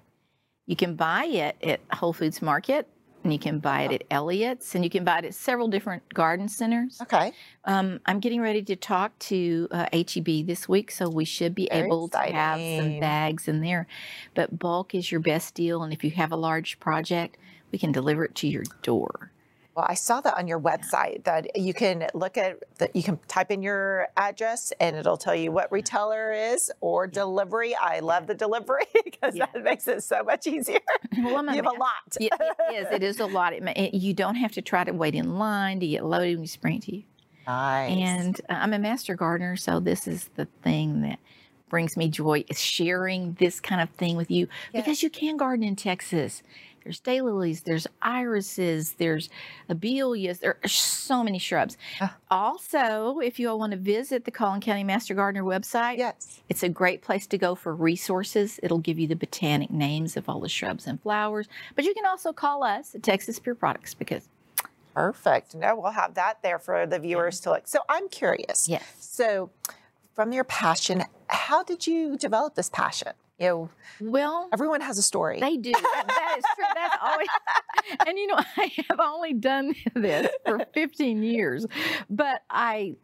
You 0.67 0.75
can 0.75 0.95
buy 0.95 1.25
it 1.25 1.55
at 1.63 1.79
Whole 1.97 2.13
Foods 2.13 2.41
Market, 2.41 2.87
and 3.27 3.33
you 3.33 3.39
can 3.39 3.59
buy 3.59 3.81
it 3.81 3.91
at 3.91 4.03
Elliott's, 4.09 4.73
and 4.73 4.85
you 4.85 4.89
can 4.89 5.03
buy 5.03 5.19
it 5.19 5.25
at 5.25 5.35
several 5.35 5.67
different 5.67 6.13
garden 6.13 6.47
centers. 6.47 7.01
Okay. 7.01 7.33
Um, 7.65 7.99
I'm 8.05 8.21
getting 8.21 8.39
ready 8.39 8.61
to 8.63 8.75
talk 8.77 9.19
to 9.19 9.67
uh, 9.69 9.87
HEB 9.91 10.47
this 10.47 10.69
week, 10.69 10.91
so 10.91 11.09
we 11.09 11.25
should 11.25 11.53
be 11.53 11.67
Very 11.69 11.87
able 11.87 12.07
to 12.07 12.17
have 12.19 12.57
some 12.57 13.01
bags 13.01 13.49
in 13.49 13.59
there. 13.59 13.85
But 14.33 14.57
bulk 14.57 14.95
is 14.95 15.11
your 15.11 15.19
best 15.19 15.55
deal, 15.55 15.83
and 15.83 15.91
if 15.91 16.05
you 16.05 16.11
have 16.11 16.31
a 16.31 16.37
large 16.37 16.79
project, 16.79 17.35
we 17.73 17.77
can 17.77 17.91
deliver 17.91 18.23
it 18.23 18.33
to 18.35 18.47
your 18.47 18.63
door. 18.81 19.33
Well, 19.77 19.85
I 19.87 19.93
saw 19.93 20.21
that 20.21 20.35
on 20.35 20.47
your 20.47 20.59
website 20.59 21.25
that 21.25 21.55
you 21.55 21.71
can 21.71 22.07
look 22.15 22.35
at 22.35 22.63
that 22.79 22.95
you 22.95 23.03
can 23.03 23.19
type 23.27 23.51
in 23.51 23.61
your 23.61 24.07
address 24.17 24.73
and 24.79 24.95
it'll 24.95 25.17
tell 25.17 25.35
you 25.35 25.51
what 25.51 25.71
retailer 25.71 26.31
is 26.33 26.71
or 26.81 27.05
delivery. 27.05 27.75
I 27.75 27.99
love 27.99 28.25
the 28.25 28.33
delivery 28.33 28.85
because 29.05 29.35
Yeah. 29.35 29.45
that 29.53 29.63
makes 29.63 29.87
it 29.87 30.03
so 30.03 30.23
much 30.23 30.47
easier. 30.47 30.79
Well, 31.19 31.37
I'm 31.37 31.47
you 31.49 31.55
have 31.57 31.67
a 31.67 31.69
lot. 31.69 32.17
Yeah, 32.19 32.29
it 32.41 32.75
is. 32.75 32.87
It 32.91 33.03
is 33.03 33.19
a 33.19 33.27
lot. 33.27 33.53
It, 33.53 33.61
it, 33.77 33.93
you 33.93 34.15
don't 34.15 34.35
have 34.35 34.51
to 34.53 34.63
try 34.63 34.83
to 34.83 34.91
wait 34.93 35.13
in 35.13 35.37
line 35.37 35.79
to 35.79 35.87
get 35.87 36.03
loaded 36.03 36.35
when 36.35 36.41
you 36.41 36.47
spring 36.47 36.79
to 36.81 36.95
you. 36.95 37.03
Nice. 37.45 37.91
And 37.95 38.41
uh, 38.49 38.53
I'm 38.53 38.73
a 38.73 38.79
master 38.79 39.15
gardener, 39.15 39.57
so 39.57 39.79
this 39.79 40.07
is 40.07 40.29
the 40.35 40.45
thing 40.63 41.01
that 41.01 41.19
brings 41.69 41.97
me 41.97 42.07
joy 42.07 42.45
is 42.49 42.59
sharing 42.59 43.33
this 43.39 43.59
kind 43.59 43.81
of 43.81 43.89
thing 43.91 44.15
with 44.15 44.31
you 44.31 44.47
because 44.73 45.03
you 45.03 45.09
can 45.09 45.37
garden 45.37 45.63
in 45.63 45.75
Texas. 45.75 46.41
There's 46.87 47.01
daylilies, 47.01 47.65
there's 47.65 47.85
irises, 48.01 48.93
there's 48.93 49.29
abelias, 49.69 50.39
there 50.39 50.57
are 50.63 50.69
so 50.69 51.21
many 51.21 51.37
shrubs. 51.37 51.75
Ah. 51.99 52.15
Also, 52.31 53.19
if 53.19 53.41
you 53.41 53.49
all 53.49 53.59
want 53.59 53.71
to 53.71 53.77
visit 53.77 54.23
the 54.23 54.31
Collin 54.31 54.61
County 54.61 54.85
Master 54.85 55.13
Gardener 55.13 55.43
website, 55.43 55.97
yes. 55.97 56.39
it's 56.47 56.63
a 56.63 56.69
great 56.69 57.01
place 57.01 57.27
to 57.27 57.37
go 57.37 57.55
for 57.55 57.75
resources. 57.75 58.57
It'll 58.63 58.77
give 58.77 58.97
you 58.97 59.05
the 59.05 59.17
botanic 59.17 59.69
names 59.69 60.15
of 60.15 60.29
all 60.29 60.39
the 60.39 60.47
shrubs 60.47 60.87
and 60.87 61.01
flowers. 61.01 61.49
But 61.75 61.83
you 61.83 61.93
can 61.93 62.05
also 62.05 62.31
call 62.31 62.63
us 62.63 62.95
at 62.95 63.03
Texas 63.03 63.37
Pure 63.37 63.55
Products 63.55 63.93
because 63.93 64.29
Perfect. 64.93 65.55
No, 65.55 65.75
we'll 65.75 65.91
have 65.91 66.13
that 66.13 66.41
there 66.41 66.57
for 66.57 66.85
the 66.85 66.99
viewers 66.99 67.41
to 67.41 67.51
look. 67.51 67.67
So 67.67 67.79
I'm 67.89 68.07
curious. 68.07 68.69
Yes. 68.69 68.81
So 68.97 69.49
from 70.15 70.31
your 70.31 70.45
passion, 70.45 71.03
how 71.27 71.63
did 71.63 71.85
you 71.85 72.15
develop 72.15 72.55
this 72.55 72.69
passion? 72.69 73.11
You 73.39 73.47
know, 73.47 73.69
Well, 74.01 74.49
everyone 74.51 74.81
has 74.81 74.97
a 74.97 75.03
story. 75.03 75.39
They 75.39 75.57
do. 75.57 75.71
That, 75.71 76.03
that 76.07 76.35
is 76.39 76.43
true. 76.55 76.65
That's 76.75 76.97
always. 77.01 77.27
And 78.05 78.17
you 78.17 78.27
know, 78.27 78.35
I 78.57 78.71
have 78.89 78.99
only 78.99 79.33
done 79.33 79.73
this 79.93 80.29
for 80.45 80.59
15 80.73 81.23
years, 81.23 81.65
but 82.09 82.43
I. 82.49 82.95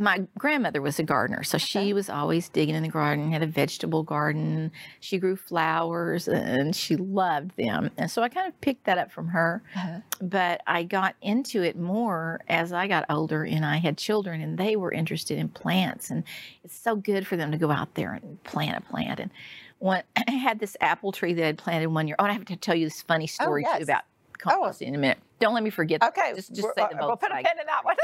My 0.00 0.28
grandmother 0.38 0.80
was 0.80 1.00
a 1.00 1.02
gardener, 1.02 1.42
so 1.42 1.56
Okay. 1.56 1.64
she 1.64 1.92
was 1.92 2.08
always 2.08 2.48
digging 2.48 2.76
in 2.76 2.84
the 2.84 2.88
garden, 2.88 3.32
had 3.32 3.42
a 3.42 3.48
vegetable 3.48 4.04
garden. 4.04 4.70
She 5.00 5.18
grew 5.18 5.34
flowers 5.34 6.28
and 6.28 6.76
she 6.76 6.94
loved 6.94 7.56
them. 7.56 7.90
And 7.98 8.08
so 8.08 8.22
I 8.22 8.28
kind 8.28 8.46
of 8.46 8.60
picked 8.60 8.84
that 8.84 8.96
up 8.96 9.10
from 9.10 9.26
her. 9.26 9.60
Uh-huh. 9.74 9.98
But 10.22 10.60
I 10.68 10.84
got 10.84 11.16
into 11.20 11.62
it 11.64 11.76
more 11.76 12.40
as 12.48 12.72
I 12.72 12.86
got 12.86 13.06
older 13.10 13.42
and 13.42 13.66
I 13.66 13.78
had 13.78 13.98
children 13.98 14.40
and 14.40 14.56
they 14.56 14.76
were 14.76 14.92
interested 14.92 15.36
in 15.36 15.48
plants. 15.48 16.10
And 16.10 16.22
it's 16.62 16.78
so 16.78 16.94
good 16.94 17.26
for 17.26 17.36
them 17.36 17.50
to 17.50 17.58
go 17.58 17.72
out 17.72 17.94
there 17.96 18.12
and 18.12 18.40
plant 18.44 18.78
a 18.78 18.82
plant. 18.88 19.18
And 19.18 19.32
when 19.78 20.02
I 20.28 20.32
had 20.32 20.58
this 20.58 20.76
apple 20.80 21.12
tree 21.12 21.34
that 21.34 21.46
I'd 21.46 21.58
planted 21.58 21.88
one 21.88 22.06
year. 22.06 22.16
Oh, 22.18 22.24
I 22.24 22.32
have 22.32 22.44
to 22.46 22.56
tell 22.56 22.74
you 22.74 22.86
this 22.86 23.02
funny 23.02 23.26
story 23.26 23.62
yes. 23.62 23.78
too 23.78 23.84
about 23.84 24.02
composting 24.38 24.88
in 24.88 24.94
a 24.94 24.98
minute. 24.98 25.18
Don't 25.40 25.54
let 25.54 25.62
me 25.62 25.70
forget. 25.70 26.02
okay, 26.02 26.32
Just, 26.34 26.54
just 26.54 26.68
say 26.74 26.82
uh, 26.82 26.88
the 26.88 27.06
we'll 27.06 27.16
put 27.16 27.30
a 27.30 27.36
pin 27.36 27.58
in 27.60 27.66
that 27.66 27.84
one. 27.84 27.96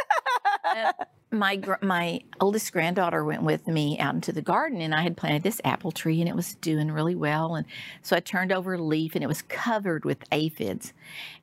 my 1.35 1.57
gr- 1.57 1.75
my 1.83 2.21
oldest 2.41 2.73
granddaughter 2.73 3.25
went 3.25 3.43
with 3.43 3.67
me 3.67 3.99
out 3.99 4.15
into 4.15 4.33
the 4.33 4.43
garden 4.43 4.81
and 4.81 4.95
I 4.95 5.03
had 5.03 5.17
planted 5.17 5.43
this 5.43 5.61
apple 5.65 5.91
tree 5.91 6.21
and 6.21 6.29
it 6.29 6.37
was 6.37 6.55
doing 6.55 6.91
really 6.91 7.15
well 7.15 7.57
and 7.57 7.67
so 8.03 8.17
I 8.17 8.21
turned 8.21 8.53
over 8.53 8.75
a 8.75 8.79
leaf 8.79 9.15
and 9.15 9.25
it 9.25 9.27
was 9.27 9.43
covered 9.43 10.05
with 10.05 10.19
aphids 10.31 10.93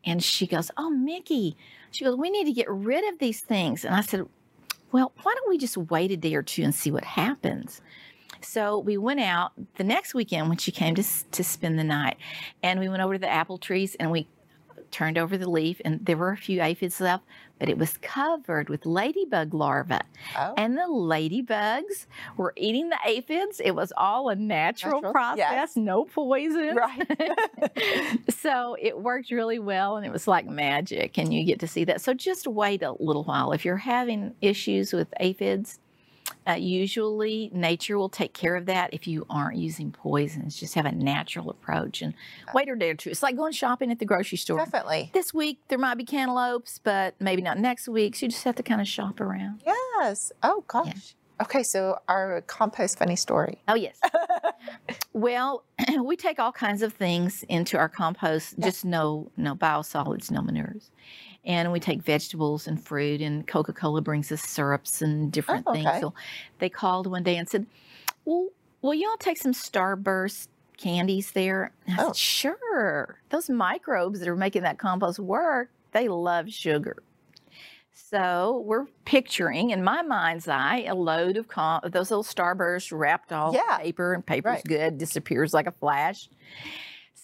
and 0.05 0.23
she 0.23 0.47
goes 0.47 0.71
oh 0.77 0.89
Mickey 0.89 1.57
she 1.91 2.05
goes 2.05 2.15
we 2.15 2.29
need 2.29 2.45
to 2.45 2.53
get 2.53 2.69
rid 2.69 3.07
of 3.11 3.19
these 3.19 3.41
things 3.41 3.83
and 3.83 3.93
I 3.93 4.01
said 4.01 4.25
well 4.91 5.11
why 5.23 5.33
don't 5.35 5.49
we 5.49 5.57
just 5.57 5.77
wait 5.77 6.11
a 6.11 6.17
day 6.17 6.35
or 6.35 6.43
two 6.43 6.63
and 6.63 6.73
see 6.73 6.91
what 6.91 7.03
happens 7.03 7.81
so 8.43 8.79
we 8.79 8.97
went 8.97 9.19
out 9.19 9.51
the 9.75 9.83
next 9.83 10.13
weekend 10.13 10.49
when 10.49 10.57
she 10.57 10.71
came 10.71 10.95
to 10.95 11.03
to 11.31 11.43
spend 11.43 11.77
the 11.77 11.83
night 11.83 12.17
and 12.63 12.79
we 12.79 12.89
went 12.89 13.01
over 13.01 13.13
to 13.13 13.19
the 13.19 13.29
apple 13.29 13.57
trees 13.57 13.95
and 13.99 14.11
we 14.11 14.27
turned 14.91 15.17
over 15.17 15.37
the 15.37 15.49
leaf 15.49 15.79
and 15.85 16.05
there 16.05 16.17
were 16.17 16.31
a 16.31 16.37
few 16.37 16.61
aphids 16.61 16.99
left 16.99 17.23
but 17.59 17.69
it 17.69 17.77
was 17.77 17.97
covered 18.01 18.67
with 18.69 18.85
ladybug 18.85 19.53
larvae 19.53 19.99
oh, 20.37 20.53
and 20.57 20.75
the 20.77 20.81
ladybugs 20.81 22.07
were 22.35 22.53
eating 22.57 22.89
the 22.89 22.97
aphids. 23.05 23.61
It 23.63 23.75
was 23.75 23.93
all 23.95 24.29
a 24.29 24.35
natural, 24.35 24.95
Natural, 24.95 25.11
process, 25.11 25.37
yes. 25.37 25.75
no 25.75 26.05
poison. 26.05 26.75
right. 26.75 28.19
so 28.29 28.75
it 28.79 28.99
worked 28.99 29.31
really 29.31 29.59
well 29.59 29.97
and 29.97 30.05
it 30.05 30.11
was 30.11 30.27
like 30.27 30.47
magic 30.47 31.17
and 31.17 31.33
you 31.33 31.43
get 31.43 31.59
to 31.59 31.67
see 31.67 31.83
that. 31.85 32.01
So 32.01 32.13
just 32.13 32.47
wait 32.47 32.81
a 32.81 32.93
little 32.99 33.23
while. 33.23 33.51
If 33.51 33.63
you're 33.63 33.77
having 33.77 34.33
issues 34.41 34.91
with 34.93 35.13
aphids, 35.19 35.79
uh, 36.47 36.53
usually 36.53 37.49
nature 37.53 37.97
will 37.97 38.09
take 38.09 38.33
care 38.33 38.55
of 38.55 38.65
that 38.65 38.93
if 38.93 39.07
you 39.07 39.25
aren't 39.29 39.57
using 39.57 39.91
poisons. 39.91 40.57
Just 40.59 40.73
have 40.75 40.85
a 40.85 40.91
natural 40.91 41.49
approach 41.49 42.01
and 42.01 42.13
wait 42.53 42.69
a 42.69 42.75
day 42.75 42.89
or 42.89 42.95
two. 42.95 43.09
It's 43.09 43.21
like 43.23 43.35
going 43.35 43.53
shopping 43.53 43.91
at 43.91 43.99
the 43.99 44.05
grocery 44.05 44.37
store. 44.37 44.57
Definitely. 44.57 45.11
This 45.13 45.33
week 45.33 45.59
there 45.67 45.77
might 45.77 45.95
be 45.95 46.05
cantaloupes, 46.05 46.79
but 46.83 47.15
maybe 47.19 47.41
not 47.41 47.57
next 47.59 47.87
week. 47.87 48.15
So 48.15 48.25
you 48.25 48.31
just 48.31 48.43
have 48.43 48.55
to 48.55 48.63
kind 48.63 48.81
of 48.81 48.87
shop 48.87 49.19
around. 49.21 49.61
Yes. 49.65 50.31
Oh 50.41 50.63
gosh. 50.67 51.15
Okay, 51.41 51.63
so 51.63 51.97
our 52.07 52.41
compost 52.41 52.99
funny 52.99 53.15
story. 53.15 53.63
Oh, 53.67 53.73
yes. 53.73 53.99
well, 55.13 55.63
we 56.03 56.15
take 56.15 56.39
all 56.39 56.51
kinds 56.51 56.83
of 56.83 56.93
things 56.93 57.43
into 57.49 57.77
our 57.77 57.89
compost, 57.89 58.55
Yeah. 58.57 58.65
just 58.65 58.85
no 58.85 59.31
no 59.37 59.55
biosolids, 59.55 60.29
no 60.31 60.41
manures. 60.41 60.91
And 61.43 61.71
we 61.71 61.79
take 61.79 62.01
vegetables 62.03 62.67
and 62.67 62.83
fruit, 62.83 63.19
and 63.21 63.47
Coca 63.47 63.73
Cola 63.73 64.01
brings 64.01 64.31
us 64.31 64.41
syrups 64.43 65.01
and 65.01 65.31
different 65.31 65.63
Oh, 65.67 65.73
things. 65.73 65.89
So 65.99 66.13
they 66.59 66.69
called 66.69 67.07
one 67.07 67.23
day 67.23 67.37
and 67.37 67.49
said, 67.49 67.65
Well, 68.25 68.49
will 68.83 68.93
y'all 68.93 69.17
take 69.17 69.37
some 69.37 69.53
Starburst 69.53 70.47
candies 70.77 71.31
there? 71.31 71.71
And 71.87 71.99
I 71.99 72.03
Oh. 72.03 72.07
said, 72.07 72.15
Sure. 72.17 73.19
Those 73.29 73.49
microbes 73.49 74.19
that 74.19 74.27
are 74.29 74.35
making 74.35 74.61
that 74.63 74.77
compost 74.77 75.17
work, 75.19 75.71
they 75.93 76.07
love 76.09 76.51
sugar. 76.51 76.97
So 77.93 78.63
we're 78.65 78.85
picturing 79.05 79.71
in 79.71 79.83
my 79.83 80.01
mind's 80.01 80.47
eye 80.47 80.83
a 80.87 80.93
load 80.95 81.37
of 81.37 81.47
com- 81.47 81.81
those 81.85 82.11
little 82.11 82.23
starbursts 82.23 82.95
wrapped 82.97 83.31
all 83.33 83.53
Yeah. 83.53 83.77
paper, 83.79 84.13
and 84.13 84.25
paper's 84.25 84.57
Right. 84.57 84.63
good, 84.63 84.97
disappears 84.97 85.53
like 85.53 85.65
a 85.67 85.71
flash. 85.71 86.29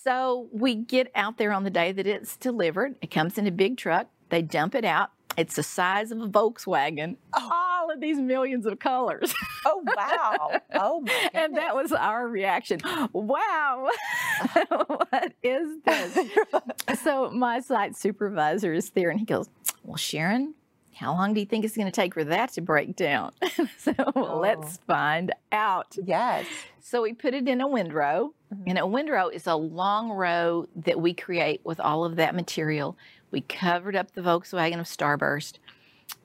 So 0.07 0.47
we 0.53 0.73
get 0.73 1.11
out 1.15 1.37
there 1.37 1.51
on 1.51 1.65
the 1.65 1.69
day 1.69 1.91
that 1.91 2.07
it's 2.07 2.37
delivered. 2.37 2.95
It 3.01 3.11
comes 3.11 3.37
in 3.37 3.45
a 3.45 3.51
big 3.51 3.75
truck. 3.75 4.07
They 4.29 4.41
dump 4.41 4.73
it 4.73 4.85
out. 4.85 5.09
It's 5.35 5.57
the 5.57 5.63
size 5.63 6.11
of 6.11 6.21
a 6.21 6.29
Volkswagen. 6.29 7.17
Oh. 7.33 7.49
All 7.51 7.91
of 7.91 7.99
these 7.99 8.17
millions 8.17 8.65
of 8.65 8.79
colors. 8.79 9.33
Oh 9.65 9.83
wow. 9.97 10.61
Oh 10.75 11.01
my 11.01 11.29
and 11.33 11.57
that 11.57 11.75
was 11.75 11.91
our 11.91 12.25
reaction. 12.25 12.79
Wow, 13.11 13.89
what 14.69 15.33
is 15.43 15.77
this? 15.83 16.17
so 17.03 17.29
my 17.31 17.59
site 17.59 17.97
supervisor 17.97 18.73
is 18.73 18.89
there 18.91 19.09
and 19.09 19.19
he 19.19 19.25
goes, 19.25 19.49
Well, 19.83 19.97
Sherrian, 19.97 20.53
how 20.97 21.13
long 21.13 21.33
do 21.33 21.39
you 21.39 21.45
think 21.45 21.63
it's 21.65 21.75
going 21.75 21.87
to 21.87 21.91
take 21.91 22.13
for 22.13 22.23
that 22.23 22.51
to 22.53 22.61
break 22.61 22.95
down? 22.95 23.31
so 23.77 23.93
Oh. 24.15 24.39
let's 24.41 24.77
find 24.87 25.33
out. 25.51 25.95
yes. 26.03 26.45
So 26.81 27.01
we 27.01 27.13
put 27.13 27.33
it 27.33 27.47
in 27.47 27.61
a 27.61 27.67
windrow, 27.67 28.33
Mhm. 28.53 28.63
and 28.67 28.77
a 28.79 28.87
windrow 28.87 29.27
is 29.29 29.45
a 29.47 29.55
long 29.55 30.09
row 30.09 30.67
that 30.75 30.99
we 30.99 31.13
create 31.13 31.61
with 31.63 31.79
all 31.79 32.03
of 32.05 32.15
that 32.15 32.33
material. 32.35 32.97
We 33.31 33.41
covered 33.41 33.95
up 33.95 34.11
the 34.11 34.21
Volkswagen 34.21 34.79
of 34.79 34.85
Starburst, 34.85 35.59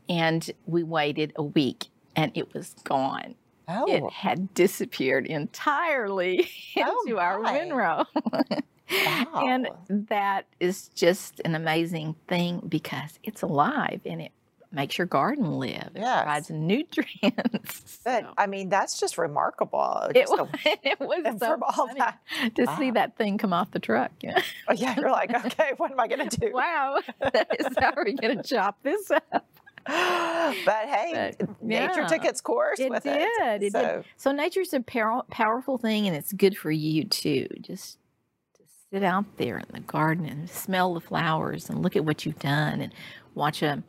and 0.08 0.48
we 0.66 0.82
waited 0.84 1.32
a 1.36 1.42
week, 1.42 1.86
and 2.14 2.30
it 2.34 2.54
was 2.54 2.74
gone. 2.84 3.34
Oh. 3.68 3.86
It 3.88 4.04
had 4.12 4.52
disappeared 4.54 5.26
entirely 5.26 6.48
Oh, 6.76 7.02
into 7.06 7.18
our 7.18 7.40
windrow. 7.40 8.04
And 9.34 9.68
that 9.88 10.44
is 10.60 10.88
just 10.88 11.40
an 11.46 11.54
amazing 11.54 12.14
thing 12.28 12.60
because 12.68 13.18
it's 13.24 13.40
alive 13.40 14.02
and 14.04 14.20
it 14.20 14.32
makes 14.72 14.96
your 14.98 15.06
garden 15.06 15.58
live. 15.58 15.90
It 15.94 16.00
Yes. 16.00 16.22
provides 16.22 16.50
nutrients. 16.50 17.98
But 18.04 18.22
So 18.24 18.32
I 18.36 18.46
mean, 18.46 18.68
that's 18.68 18.98
just 18.98 19.16
remarkable. 19.18 20.08
it, 20.10 20.16
Just 20.16 20.32
was, 20.32 20.48
the- 20.64 20.78
it 20.82 21.00
was 21.00 21.38
so 21.40 21.58
all 21.62 21.86
funny 21.88 22.00
that. 22.00 22.18
to 22.56 22.76
see 22.76 22.90
that 22.92 23.16
thing 23.16 23.38
come 23.38 23.52
off 23.52 23.70
the 23.70 23.78
truck. 23.78 24.10
Yeah. 24.20 24.40
Oh, 24.68 24.72
yeah, 24.74 24.94
you're 24.98 25.10
like, 25.10 25.32
okay, 25.46 25.72
what 25.76 25.92
am 25.92 26.00
I 26.00 26.08
gonna 26.08 26.28
do? 26.30 26.50
wow, 26.52 26.98
that 27.20 27.48
is 27.60 27.66
how 27.78 27.92
we're 27.96 28.12
going 28.12 28.36
to 28.38 28.42
chop 28.42 28.78
this 28.82 29.10
up. 29.10 29.46
but 29.84 30.84
hey, 30.86 31.34
But, 31.38 31.62
nature 31.62 32.00
yeah. 32.02 32.06
took 32.06 32.24
its 32.24 32.40
course 32.40 32.78
It 32.78 32.90
with 32.90 33.02
did. 33.02 33.20
it. 33.20 33.62
It 33.64 33.72
so, 33.72 33.80
did. 33.82 34.04
So 34.16 34.32
nature's 34.32 34.72
a 34.72 34.80
pow- 34.80 35.24
powerful 35.30 35.76
thing, 35.78 36.06
and 36.06 36.16
it's 36.16 36.32
good 36.32 36.56
for 36.56 36.70
you 36.70 37.04
too. 37.04 37.48
Just 37.60 37.98
sit 38.92 39.02
out 39.02 39.24
there 39.38 39.58
in 39.58 39.66
the 39.72 39.80
garden 39.80 40.26
and 40.26 40.48
smell 40.50 40.94
the 40.94 41.00
flowers 41.00 41.68
and 41.68 41.82
look 41.82 41.96
at 41.96 42.04
what 42.04 42.24
you've 42.24 42.38
done, 42.38 42.80
and 42.80 42.92
watch 43.34 43.62
a 43.62 43.82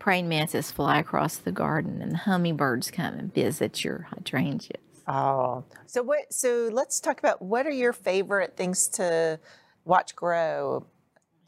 praying 0.00 0.28
mantis 0.28 0.72
fly 0.72 0.98
across 0.98 1.36
the 1.36 1.52
garden, 1.52 2.02
and 2.02 2.10
the 2.12 2.16
hummingbirds 2.18 2.90
come 2.90 3.14
and 3.14 3.32
visit 3.32 3.84
your 3.84 4.08
hydrangeas. 4.10 4.80
Oh, 5.06 5.62
so 5.86 6.02
what? 6.02 6.32
So 6.32 6.68
let's 6.72 6.98
talk 6.98 7.20
about 7.20 7.40
what 7.40 7.66
are 7.66 7.70
your 7.70 7.92
favorite 7.92 8.56
things 8.56 8.88
to 8.88 9.38
watch 9.84 10.16
grow. 10.16 10.84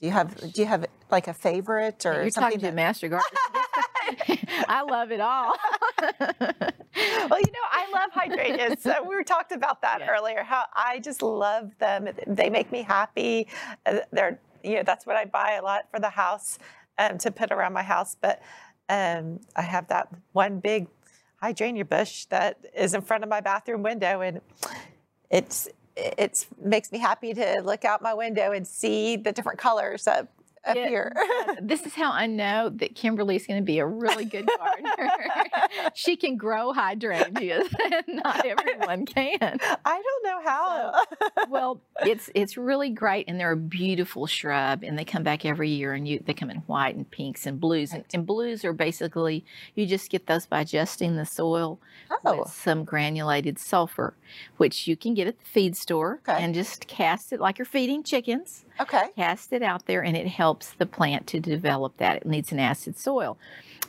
Do 0.01 0.07
you 0.07 0.13
have 0.13 0.53
Do 0.53 0.61
you 0.61 0.67
have 0.69 0.87
like 1.11 1.27
a 1.29 1.35
favorite 1.35 2.07
or 2.07 2.13
You're 2.23 2.31
something? 2.31 2.43
talking 2.43 2.59
to 2.61 2.67
that- 2.67 2.75
master 2.75 3.09
gardener. 3.09 3.39
I 4.69 4.83
love 4.83 5.11
it 5.13 5.21
all. 5.21 5.55
well, 6.21 7.41
you 7.41 7.53
know, 7.53 7.69
I 7.71 7.87
love 7.93 8.11
hydrangeas. 8.13 8.83
so 8.83 9.03
we 9.09 9.23
talked 9.25 9.53
about 9.53 9.81
that 9.83 10.01
Yeah. 10.01 10.11
earlier. 10.11 10.43
How 10.43 10.65
I 10.75 10.99
just 10.99 11.23
love 11.23 11.71
them. 11.79 12.09
They 12.27 12.51
make 12.51 12.71
me 12.73 12.83
happy. 12.83 13.49
Uh, 13.87 13.99
They're 14.11 14.39
you 14.65 14.77
know 14.77 14.83
that's 14.85 15.07
what 15.07 15.17
I 15.17 15.25
buy 15.25 15.53
a 15.53 15.63
lot 15.63 15.87
for 15.91 15.99
the 16.01 16.11
house 16.11 16.59
um, 16.99 17.19
to 17.19 17.31
put 17.31 17.51
around 17.51 17.73
my 17.73 17.83
house. 17.83 18.17
But 18.21 18.43
um, 18.89 19.41
I 19.57 19.63
have 19.63 19.89
that 19.89 20.09
one 20.33 20.61
big 20.61 20.89
hydrangea 21.37 21.85
bush 21.85 22.27
that 22.27 22.59
is 22.75 22.95
in 22.95 23.03
front 23.03 23.25
of 23.25 23.31
my 23.31 23.41
bathroom 23.41 23.83
window, 23.83 24.21
and 24.21 24.41
it's 25.31 25.69
it's 25.97 26.47
makes 26.63 26.91
me 26.91 26.99
happy 26.99 27.35
to 27.35 27.61
look 27.65 27.85
out 27.85 28.03
my 28.03 28.15
window 28.15 28.53
and 28.53 28.67
see 28.67 29.17
the 29.17 29.33
different 29.33 29.59
colors 29.59 30.07
up 30.07 30.29
up 30.65 30.77
Yeah, 30.77 30.89
here. 30.89 31.13
this 31.63 31.85
is 31.87 31.95
how 31.95 32.13
I 32.13 32.27
know 32.27 32.69
that 32.77 32.95
Kimberly's 32.95 33.47
going 33.47 33.61
to 33.61 33.65
be 33.65 33.79
a 33.79 33.87
really 33.87 34.25
good 34.25 34.49
gardener. 34.59 35.13
she 35.95 36.17
can 36.17 36.37
grow 36.37 36.73
hydrangeas, 36.73 37.69
and 37.93 38.05
not 38.23 38.45
everyone 38.47 39.07
can. 39.07 39.59
I 39.85 40.03
don't 40.03 40.25
know 40.25 40.41
how. 40.45 41.05
Well, 41.49 41.81
it's 42.05 42.31
it's 42.35 42.57
really 42.57 42.91
great, 42.91 43.27
and 43.29 43.39
they're 43.39 43.53
a 43.53 43.57
beautiful 43.57 44.27
shrub, 44.27 44.83
and 44.83 44.99
they 44.99 45.05
come 45.05 45.23
back 45.23 45.45
every 45.45 45.71
year, 45.71 45.95
and 45.95 46.07
you 46.07 46.23
they 46.25 46.35
come 46.35 46.51
in 46.51 46.59
white 46.59 46.95
and 46.97 47.11
pinks 47.11 47.47
and 47.47 47.61
blues, 47.61 47.93
and, 47.93 48.05
and 48.15 48.27
blues 48.27 48.65
are 48.65 48.73
basically 48.73 49.45
you 49.75 49.87
just 49.87 50.11
get 50.11 50.27
those 50.27 50.47
by 50.47 50.61
adjusting 50.61 51.17
the 51.17 51.27
soil 51.27 51.79
oh, 52.25 52.41
with 52.41 52.49
some 52.53 52.85
granulated 52.85 53.59
sulfur, 53.59 54.15
which 54.57 54.87
you 54.87 54.97
can 54.97 55.15
get 55.15 55.27
at 55.27 55.39
the 55.39 55.45
feed 55.45 55.77
store, 55.77 56.21
Okay. 56.29 56.43
and 56.43 56.55
just 56.55 56.87
cast 56.87 57.33
it 57.33 57.41
like 57.41 57.59
you're 57.59 57.65
feeding 57.67 58.03
chickens 58.03 58.65
okay. 58.83 59.09
cast 59.17 59.53
it 59.53 59.63
out 59.63 59.87
there 59.87 60.03
and 60.03 60.17
it 60.17 60.29
helps 60.29 60.71
the 60.73 60.87
plant 60.87 61.27
to 61.29 61.41
develop 61.41 61.97
that. 61.99 62.19
It 62.19 62.27
needs 62.27 62.53
an 62.53 62.59
acid 62.59 62.99
soil. 62.99 63.39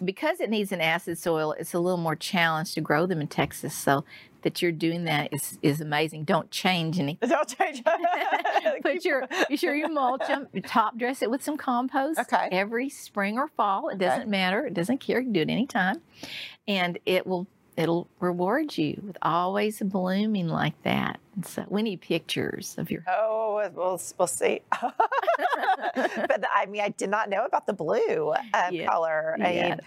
because 0.04 0.40
it 0.40 0.50
needs 0.50 0.72
an 0.72 0.82
acid 0.82 1.18
soil, 1.18 1.54
it's 1.54 1.74
a 1.74 1.80
little 1.80 1.98
more 1.98 2.16
challenged 2.16 2.74
to 2.76 2.82
grow 2.82 3.06
them 3.06 3.22
in 3.22 3.28
Texas. 3.28 3.74
So 3.76 4.04
that 4.44 4.62
you're 4.62 4.72
doing 4.72 5.06
that 5.06 5.34
is 5.34 5.58
is 5.62 5.82
amazing. 5.82 6.26
Don't 6.26 6.52
change 6.52 7.00
anything. 7.00 7.30
Don't 7.30 7.48
change. 7.48 7.84
Put 8.84 9.04
your 9.04 9.28
be 9.50 9.58
sure 9.58 9.74
you 9.74 9.88
mulch 9.88 10.28
them. 10.28 10.48
Top 10.66 10.98
dress 10.98 11.22
it 11.22 11.32
with 11.32 11.44
some 11.44 11.58
compost. 11.58 12.20
Okay. 12.20 12.50
Every 12.52 12.90
spring 12.90 13.38
or 13.38 13.48
fall. 13.48 13.90
It 13.90 13.98
doesn't 13.98 14.30
matter. 14.30 14.66
It 14.68 14.74
doesn't 14.74 15.00
care. 15.00 15.20
You 15.20 15.26
can 15.26 15.34
do 15.34 15.42
it 15.42 15.50
anytime, 15.50 16.02
and 16.68 17.00
it 17.06 17.26
will 17.26 17.48
it'll 17.77 18.08
reward 18.20 18.77
you 18.77 19.01
with 19.06 19.18
always 19.22 19.80
blooming 19.82 20.48
like 20.48 20.82
that. 20.84 21.20
And 21.36 21.46
so 21.46 21.65
we 21.68 21.82
need 21.82 22.01
pictures 22.01 22.75
of 22.77 22.92
your. 22.92 23.03
Oh, 23.08 23.70
we'll, 23.75 24.01
we'll 24.18 24.27
see. 24.27 24.62
but 25.96 26.44
I 26.53 26.65
mean, 26.68 26.82
I 26.82 26.89
did 26.89 27.10
not 27.10 27.30
know 27.30 27.46
about 27.46 27.65
the 27.65 27.74
blue 27.74 28.34
um, 28.53 28.74
Yeah. 28.74 28.88
color. 28.88 29.38
I 29.42 29.53
Yeah. 29.53 29.70
mean, 29.70 29.80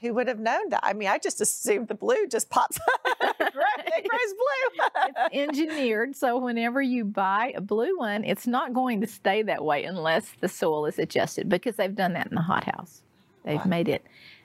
who 0.00 0.14
would 0.14 0.26
have 0.28 0.40
known 0.40 0.70
that? 0.70 0.80
I 0.82 0.92
mean, 0.94 1.08
I 1.08 1.18
just 1.18 1.40
assumed 1.40 1.88
the 1.88 1.94
blue 1.94 2.26
just 2.26 2.50
pops. 2.50 2.78
it 3.20 4.08
grows 4.08 4.34
blue. 4.34 4.84
It's 5.06 5.34
engineered 5.34 6.16
so 6.16 6.38
whenever 6.38 6.80
you 6.82 7.04
buy 7.04 7.52
a 7.56 7.60
blue 7.60 7.98
one, 7.98 8.24
it's 8.24 8.46
not 8.46 8.72
going 8.72 9.00
to 9.02 9.06
stay 9.06 9.42
that 9.42 9.64
way 9.64 9.84
unless 9.84 10.32
the 10.40 10.48
soil 10.48 10.86
is 10.86 10.98
adjusted 10.98 11.48
because 11.48 11.76
they've 11.76 11.94
done 11.94 12.14
that 12.14 12.28
in 12.28 12.34
the 12.34 12.42
hothouse. 12.42 13.02
They've 13.44 13.64
made 13.66 13.88
it 13.88 14.04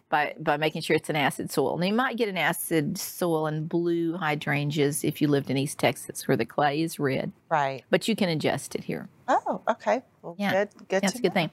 by 0.09 0.33
by 0.39 0.57
making 0.57 0.81
sure 0.81 0.95
it's 0.95 1.09
an 1.09 1.15
acid 1.15 1.51
soil. 1.51 1.77
Now 1.77 1.85
you 1.87 1.93
might 1.93 2.17
get 2.17 2.29
an 2.29 2.37
acid 2.37 2.97
soil 2.97 3.47
in 3.47 3.65
blue 3.67 4.15
hydrangeas 4.17 5.03
if 5.03 5.21
you 5.21 5.27
lived 5.27 5.49
in 5.49 5.57
East 5.57 5.77
Texas 5.77 6.27
where 6.27 6.37
the 6.37 6.45
clay 6.45 6.81
is 6.81 6.99
red, 6.99 7.31
right. 7.49 7.83
but 7.89 8.07
you 8.07 8.15
can 8.15 8.29
adjust 8.29 8.75
it 8.75 8.83
here. 8.83 9.09
Oh, 9.27 9.61
okay. 9.69 10.01
Well, 10.21 10.35
Yeah. 10.37 10.51
good. 10.65 10.69
Good. 10.87 11.03
That's 11.03 11.15
a 11.19 11.21
good 11.21 11.33
thing. 11.33 11.51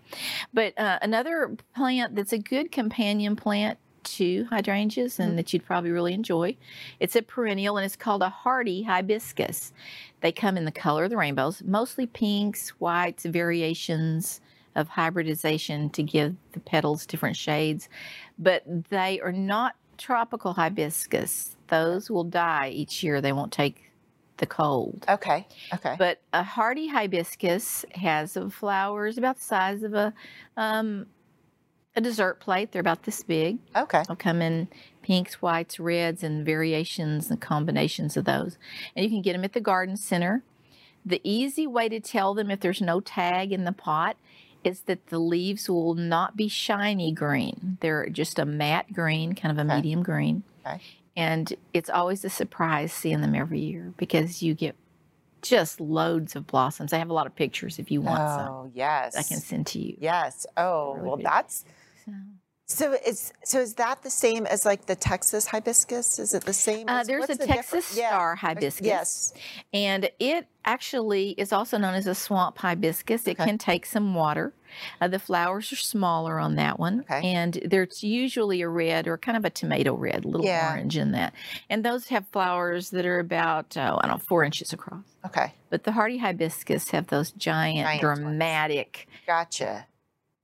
But 0.52 0.78
uh, 0.78 0.99
another 1.02 1.56
plant 1.75 2.14
that's 2.14 2.32
a 2.32 2.38
good 2.38 2.70
companion 2.70 3.34
plant 3.34 3.78
to 4.04 4.44
hydrangeas 4.50 5.18
and 5.18 5.32
Mhm. 5.32 5.37
that 5.37 5.52
you'd 5.52 5.64
probably 5.64 5.90
really 5.90 6.12
enjoy. 6.12 6.56
It's 7.00 7.16
a 7.16 7.23
perennial 7.23 7.78
and 7.78 7.87
it's 7.87 7.96
called 7.96 8.23
a 8.23 8.28
hardy 8.28 8.82
hibiscus. 8.82 9.73
They 10.20 10.30
come 10.30 10.56
in 10.56 10.66
the 10.66 10.70
color 10.73 11.04
of 11.04 11.11
the 11.11 11.16
rainbows, 11.16 11.62
mostly 11.64 12.06
pinks, 12.06 12.68
whites, 12.80 13.25
variations 13.25 14.40
of 14.74 14.88
hybridization 14.88 15.90
to 15.90 16.02
give 16.02 16.36
the 16.52 16.60
petals 16.60 17.06
different 17.06 17.36
shades. 17.36 17.88
But 18.38 18.64
they 18.90 19.20
are 19.20 19.32
not 19.32 19.76
tropical 19.98 20.54
hibiscus. 20.54 21.56
Those 21.68 22.10
will 22.10 22.24
die 22.24 22.70
each 22.70 23.02
year. 23.02 23.20
They 23.20 23.32
won't 23.32 23.52
take 23.52 23.90
the 24.38 24.46
cold. 24.46 25.04
Okay. 25.08 25.46
Okay. 25.72 25.94
But 25.98 26.20
a 26.32 26.42
hardy 26.42 26.88
hibiscus 26.88 27.84
has 27.92 28.36
flowers 28.50 29.18
about 29.18 29.36
the 29.36 29.44
size 29.44 29.82
of 29.82 29.94
a 29.94 30.12
um, 30.56 31.06
a 31.96 32.00
dessert 32.00 32.40
plate. 32.40 32.72
They're 32.72 32.80
about 32.80 33.04
this 33.04 33.22
big. 33.22 33.58
okay. 33.76 34.02
They'll 34.06 34.16
come 34.16 34.42
in 34.42 34.68
pinks, 35.02 35.40
whites, 35.40 35.78
reds, 35.78 36.24
and 36.24 36.44
variations 36.44 37.30
and 37.30 37.40
combinations 37.40 38.16
of 38.16 38.24
those. 38.24 38.58
And 38.96 39.04
you 39.04 39.10
can 39.10 39.22
get 39.22 39.34
them 39.34 39.44
at 39.44 39.52
the 39.52 39.60
garden 39.60 39.96
center. 39.96 40.42
The 41.06 41.20
easy 41.22 41.66
way 41.66 41.88
to 41.88 42.00
tell 42.00 42.34
them 42.34 42.50
if 42.50 42.60
there's 42.60 42.80
no 42.80 43.00
tag 43.00 43.52
in 43.52 43.64
the 43.64 43.72
pot 43.72 44.16
is 44.64 44.80
that 44.83 45.06
the 45.09 45.18
leaves 45.18 45.68
will 45.68 45.94
not 45.94 46.37
be 46.37 46.49
shiny 46.49 47.12
green. 47.12 47.78
They're 47.80 48.09
just 48.09 48.38
a 48.38 48.44
matte 48.44 48.92
green, 48.92 49.35
kind 49.35 49.59
of 49.59 49.64
a 49.64 49.68
Okay. 49.68 49.76
medium 49.76 50.02
green. 50.02 50.42
Okay. 50.66 50.80
And 51.16 51.52
it's 51.73 51.90
always 51.90 52.25
a 52.25 52.30
surprise 52.30 52.92
seeing 52.92 53.21
them 53.21 53.35
every 53.35 53.61
year 53.61 53.92
because 53.97 54.42
you 54.42 54.54
get 54.54 54.75
just 55.42 55.80
loads 55.80 56.35
of 56.35 56.47
blossoms. 56.47 56.92
I 56.92 56.99
have 56.99 57.11
a 57.11 57.12
lot 57.12 57.26
of 57.26 57.37
pictures 57.37 57.78
if 57.78 57.90
you 57.90 58.00
want 58.00 58.21
some. 58.30 58.49
Oh, 58.49 58.71
yes. 58.75 59.14
I 59.16 59.23
can 59.23 59.38
send 59.40 59.66
to 59.68 59.78
you. 59.78 59.97
Yes. 60.00 60.47
Oh, 60.56 60.94
Really 60.94 61.06
well, 61.09 61.16
big. 61.18 61.26
that's 61.26 61.64
So, 62.04 62.12
so. 62.66 62.97
Is 63.06 63.33
so 63.44 63.61
is 63.61 63.75
that 63.75 64.02
the 64.02 64.11
same 64.11 64.47
as 64.47 64.64
like 64.64 64.87
the 64.87 64.97
Texas 64.97 65.47
hibiscus? 65.47 66.18
Is 66.18 66.35
it 66.35 66.44
the 66.44 66.52
same? 66.52 66.88
uh, 66.88 67.04
there's 67.04 67.25
a 67.30 67.35
the 67.35 67.47
Texas 67.47 67.64
difference? 67.90 67.97
Yeah. 67.99 68.09
star 68.11 68.35
hibiscus. 68.37 68.87
Yes. 68.87 69.33
And 69.73 70.11
it 70.18 70.47
actually 70.64 71.30
is 71.33 71.52
also 71.52 71.76
known 71.78 71.94
as 71.94 72.06
a 72.06 72.14
swamp 72.14 72.59
hibiscus. 72.59 73.26
It 73.26 73.37
can 73.37 73.59
take 73.59 73.85
some 73.85 74.14
water. 74.14 74.54
Uh, 75.00 75.06
the 75.09 75.18
flowers 75.18 75.71
are 75.73 75.76
smaller 75.76 76.40
on 76.40 76.56
that 76.56 76.78
one. 76.80 77.00
Okay. 77.00 77.21
And 77.33 77.61
there's 77.66 78.02
usually 78.02 78.61
a 78.62 78.68
red 78.68 79.06
or 79.06 79.18
kind 79.18 79.37
of 79.37 79.44
a 79.44 79.50
tomato 79.50 79.94
red, 79.94 80.25
a 80.25 80.28
little 80.28 80.47
Yeah. 80.47 80.71
orange 80.73 80.97
in 80.97 81.12
that. 81.12 81.33
And 81.71 81.85
those 81.85 82.09
have 82.09 82.26
flowers 82.33 82.90
that 82.90 83.04
are 83.06 83.21
about, 83.21 83.76
oh, 83.76 83.99
I 84.02 84.06
don't 84.09 84.16
know, 84.16 84.25
four 84.26 84.42
inches 84.42 84.73
across. 84.73 85.04
Okay. 85.26 85.53
But 85.70 85.85
the 85.85 85.92
hardy 85.92 86.18
hibiscus 86.18 86.90
have 86.90 87.07
those 87.09 87.31
giant, 87.33 87.87
Giant 87.87 88.03
ones. 88.03 88.18
dramatic 88.18 89.07
Gotcha. 89.27 89.87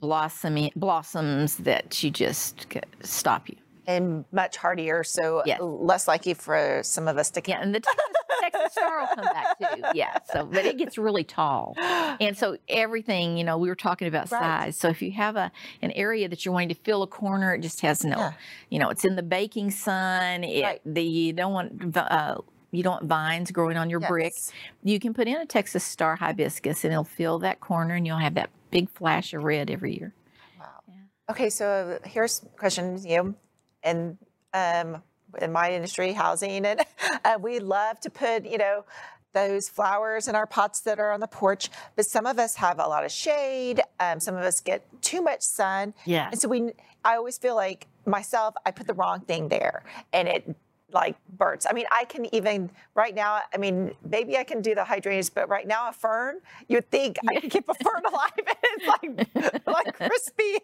Blossomy 0.00 0.72
blossoms 0.76 1.56
that 1.58 2.02
you 2.02 2.10
just 2.10 2.66
stop 3.02 3.48
you. 3.48 3.56
And 3.86 4.24
much 4.30 4.56
hardier, 4.56 5.02
so 5.02 5.42
Yes. 5.46 5.58
less 5.60 6.06
likely 6.06 6.34
for 6.34 6.80
some 6.84 7.08
of 7.08 7.18
us 7.18 7.30
to. 7.32 7.42
Yeah, 7.44 7.60
and 7.60 7.74
the 7.74 7.80
Texas, 7.80 8.04
Texas 8.40 8.72
star 8.72 9.00
will 9.00 9.06
come 9.08 9.24
back 9.24 9.58
too. 9.58 9.82
Yeah, 9.94 10.18
so 10.32 10.44
but 10.46 10.64
it 10.64 10.76
gets 10.78 10.96
really 10.96 11.24
tall. 11.24 11.74
And 12.20 12.36
so 12.38 12.56
everything, 12.68 13.36
you 13.36 13.42
know, 13.42 13.58
we 13.58 13.68
were 13.68 13.74
talking 13.74 14.06
about 14.06 14.30
Right. 14.30 14.38
size. 14.40 14.76
So 14.76 14.88
if 14.88 15.02
you 15.02 15.10
have 15.12 15.34
a 15.34 15.50
an 15.82 15.90
area 15.92 16.28
that 16.28 16.44
you're 16.44 16.52
wanting 16.54 16.68
to 16.68 16.74
fill 16.76 17.02
a 17.02 17.06
corner, 17.08 17.54
it 17.54 17.62
just 17.62 17.80
has 17.80 18.04
no, 18.04 18.16
Yeah. 18.18 18.32
you 18.68 18.78
know, 18.78 18.90
it's 18.90 19.04
in 19.04 19.16
the 19.16 19.24
baking 19.24 19.72
sun. 19.72 20.44
It, 20.44 20.62
Right. 20.62 20.80
the 20.86 21.02
you 21.02 21.32
don't 21.32 21.52
want 21.52 21.96
uh, 21.96 22.36
you 22.70 22.82
don't 22.82 22.92
want 22.92 23.04
vines 23.06 23.50
growing 23.50 23.76
on 23.76 23.90
your 23.90 24.00
brick. 24.00 24.32
Yes. 24.34 24.52
You 24.82 24.98
can 25.00 25.14
put 25.14 25.26
in 25.28 25.36
a 25.36 25.46
Texas 25.46 25.84
star 25.84 26.16
hibiscus, 26.16 26.84
and 26.84 26.92
it'll 26.92 27.04
fill 27.04 27.38
that 27.40 27.60
corner, 27.60 27.94
and 27.94 28.06
you'll 28.06 28.18
have 28.18 28.34
that 28.34 28.50
big 28.70 28.88
flash 28.90 29.34
of 29.34 29.42
red 29.42 29.70
every 29.70 29.96
year. 29.98 30.14
Wow. 30.58 30.66
Yeah. 30.88 30.94
Okay, 31.30 31.50
so 31.50 31.98
here's 32.04 32.42
a 32.42 32.58
question. 32.58 32.98
You 33.04 33.34
and 33.82 34.18
um, 34.54 35.02
in 35.40 35.52
my 35.52 35.72
industry, 35.72 36.12
housing, 36.12 36.64
and 36.66 36.80
uh, 37.24 37.38
we 37.40 37.58
love 37.60 38.00
to 38.00 38.10
put, 38.10 38.44
you 38.44 38.58
know, 38.58 38.84
those 39.32 39.68
flowers 39.68 40.26
in 40.26 40.34
our 40.34 40.46
pots 40.46 40.80
that 40.80 40.98
are 40.98 41.12
on 41.12 41.20
the 41.20 41.28
porch. 41.28 41.70
But 41.94 42.04
some 42.06 42.26
of 42.26 42.38
us 42.38 42.56
have 42.56 42.78
a 42.80 42.86
lot 42.86 43.04
of 43.04 43.12
shade. 43.12 43.80
Um, 44.00 44.18
some 44.18 44.34
of 44.34 44.42
us 44.42 44.60
get 44.60 44.84
too 45.02 45.22
much 45.22 45.42
sun, 45.42 45.94
Yeah. 46.04 46.28
and 46.30 46.40
so 46.40 46.48
we. 46.48 46.72
I 47.02 47.16
always 47.16 47.38
feel 47.38 47.56
like 47.56 47.86
myself, 48.04 48.54
I 48.66 48.72
put 48.72 48.86
the 48.86 48.92
wrong 48.92 49.20
thing 49.20 49.48
there, 49.48 49.84
and 50.12 50.28
it 50.28 50.54
like 50.92 51.16
burns. 51.38 51.66
I 51.68 51.72
mean, 51.72 51.86
I 51.90 52.04
can 52.04 52.32
even 52.34 52.70
right 52.94 53.14
now. 53.14 53.40
I 53.52 53.56
mean, 53.58 53.94
maybe 54.08 54.36
I 54.36 54.44
can 54.44 54.60
do 54.62 54.74
the 54.74 54.84
hydrangeas, 54.84 55.30
but 55.30 55.48
right 55.48 55.66
now 55.66 55.88
a 55.88 55.92
fern, 55.92 56.40
you'd 56.68 56.90
think 56.90 57.16
I 57.28 57.40
could 57.40 57.50
keep 57.50 57.68
a 57.68 57.74
fern 57.74 58.02
alive, 58.08 58.30
and 58.36 58.56
it's 58.62 58.86
like 58.86 59.66
like 59.66 59.94
crispy. 59.96 60.58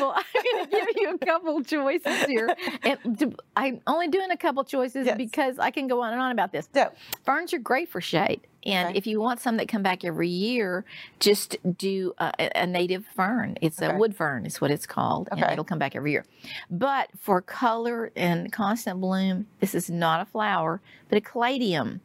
well, 0.00 0.14
I'm 0.16 0.42
going 0.42 0.64
to 0.64 0.70
give 0.70 0.86
you 0.96 1.10
a 1.14 1.18
couple 1.18 1.62
choices 1.62 2.24
here. 2.24 2.54
And 2.82 3.36
I'm 3.56 3.80
only 3.86 4.08
doing 4.08 4.30
a 4.30 4.36
couple 4.36 4.64
choices 4.64 5.06
Yes. 5.06 5.16
because 5.16 5.58
I 5.58 5.70
can 5.70 5.86
go 5.86 6.02
on 6.02 6.12
and 6.12 6.20
on 6.20 6.32
about 6.32 6.52
this. 6.52 6.68
So, 6.74 6.92
Ferns 7.24 7.52
are 7.54 7.58
great 7.58 7.88
for 7.88 8.00
shade. 8.00 8.40
And 8.66 8.88
Okay. 8.90 8.98
if 8.98 9.06
you 9.06 9.20
want 9.20 9.40
some 9.40 9.56
that 9.56 9.68
come 9.68 9.82
back 9.82 10.04
every 10.04 10.28
year, 10.28 10.84
just 11.18 11.56
do 11.78 12.12
a, 12.18 12.32
a- 12.38 12.62
a 12.62 12.66
native 12.66 13.06
fern. 13.06 13.56
It's 13.62 13.80
Okay. 13.80 13.94
a 13.94 13.98
wood 13.98 14.14
fern, 14.14 14.44
is 14.44 14.60
what 14.60 14.70
it's 14.70 14.86
called, 14.86 15.28
and 15.32 15.40
it'll 15.42 15.64
come 15.64 15.78
back 15.78 15.96
every 15.96 16.12
year. 16.12 16.24
But 16.70 17.08
for 17.18 17.40
color 17.40 18.12
and 18.16 18.52
constant 18.52 19.00
bloom, 19.00 19.46
this 19.60 19.74
is 19.74 19.88
not 19.90 20.20
a 20.20 20.24
flower, 20.26 20.80
but 21.08 21.16
a 21.16 21.20
caladium. 21.20 22.00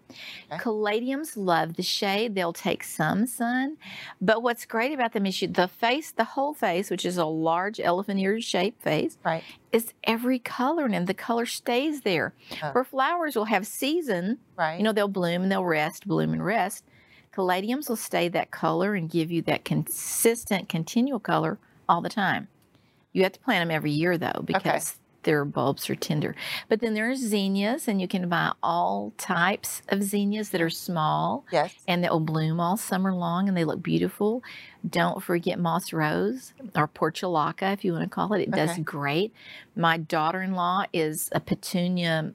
Okay. 0.51 0.61
Caladiums 0.63 1.33
love 1.35 1.75
the 1.75 1.83
shade. 1.83 2.35
They'll 2.35 2.53
take 2.53 2.83
some 2.83 3.27
sun. 3.27 3.77
But 4.21 4.41
what's 4.41 4.65
great 4.65 4.93
about 4.93 5.11
them 5.13 5.25
is 5.25 5.41
you, 5.41 5.47
the 5.49 5.67
face, 5.67 6.11
the 6.11 6.23
whole 6.23 6.53
face, 6.53 6.89
which 6.89 7.05
is 7.05 7.17
a 7.17 7.25
large 7.25 7.79
elephant 7.79 8.19
ear 8.19 8.39
shaped 8.39 8.81
face, 8.81 9.17
right. 9.25 9.43
is 9.71 9.93
every 10.05 10.39
color 10.39 10.85
and 10.85 11.05
the 11.07 11.13
color 11.13 11.45
stays 11.45 12.01
there. 12.01 12.33
Uh. 12.51 12.55
Oh. 12.67 12.71
Where 12.71 12.83
flowers 12.83 13.35
will 13.35 13.45
have 13.45 13.67
season, 13.67 14.37
Right. 14.57 14.77
you 14.77 14.83
know, 14.83 14.93
they'll 14.93 15.07
bloom 15.09 15.43
and 15.43 15.51
they'll 15.51 15.65
rest, 15.65 16.07
bloom 16.07 16.31
and 16.33 16.44
rest. 16.45 16.83
Caladiums 17.33 17.89
will 17.89 17.95
stay 17.97 18.29
that 18.29 18.51
color 18.51 18.95
and 18.95 19.09
give 19.09 19.31
you 19.31 19.41
that 19.43 19.65
consistent, 19.65 20.69
continual 20.69 21.19
color 21.19 21.59
all 21.89 22.01
the 22.01 22.09
time. 22.09 22.47
You 23.11 23.23
have 23.23 23.33
to 23.33 23.39
plant 23.39 23.61
them 23.61 23.75
every 23.75 23.91
year 23.91 24.17
though, 24.17 24.41
because 24.43 24.97
their 25.25 25.43
bulbs 25.43 25.89
are 25.89 25.95
tender. 25.95 26.35
But 26.69 26.79
then 26.79 26.93
there's 26.93 27.19
zinnias, 27.19 27.87
and 27.87 27.99
you 27.99 28.07
can 28.07 28.29
buy 28.29 28.53
all 28.63 29.11
types 29.17 29.81
of 29.89 30.03
zinnias 30.03 30.51
that 30.51 30.61
are 30.61 30.69
small 30.69 31.45
yes. 31.51 31.73
and 31.87 32.03
they'll 32.03 32.19
bloom 32.19 32.59
all 32.59 32.77
summer 32.77 33.13
long 33.13 33.47
and 33.47 33.57
they 33.57 33.65
look 33.65 33.83
beautiful. 33.83 34.43
Don't 34.87 35.21
forget 35.21 35.59
moss 35.59 35.91
rose 35.91 36.53
or 36.75 36.87
portulaca, 36.87 37.73
if 37.73 37.83
you 37.83 37.91
want 37.91 38.03
to 38.03 38.09
call 38.09 38.33
it. 38.33 38.41
It 38.43 38.51
does 38.51 38.77
great. 38.79 39.33
My 39.75 39.97
daughter 39.97 40.41
in 40.41 40.53
law 40.53 40.85
is 40.93 41.29
a 41.33 41.39
petunia, 41.39 42.33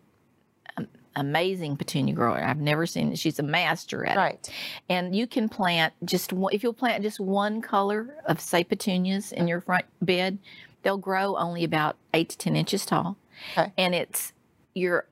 amazing 1.16 1.76
petunia 1.76 2.14
grower. 2.14 2.42
I've 2.42 2.60
never 2.60 2.86
seen 2.86 3.12
it. 3.12 3.18
She's 3.18 3.38
a 3.38 3.42
master 3.42 4.04
at 4.04 4.16
it. 4.16 4.18
Right. 4.18 4.50
And 4.88 5.14
you 5.14 5.26
can 5.26 5.48
plant 5.48 5.92
just 6.04 6.32
one, 6.32 6.52
if 6.54 6.62
you'll 6.62 6.72
plant 6.72 7.02
just 7.02 7.20
one 7.20 7.60
color 7.60 8.16
of, 8.26 8.40
say, 8.40 8.64
petunias 8.64 9.32
in 9.32 9.48
your 9.48 9.60
front 9.60 9.84
bed, 10.00 10.38
they'll 10.82 10.98
grow 10.98 11.36
only 11.36 11.64
about 11.64 11.96
eight 12.14 12.30
to 12.30 12.38
10 12.38 12.56
inches 12.56 12.86
tall. 12.86 13.16
Okay. 13.56 13.72
And 13.76 13.94
it's, 13.94 14.32
your 14.74 15.06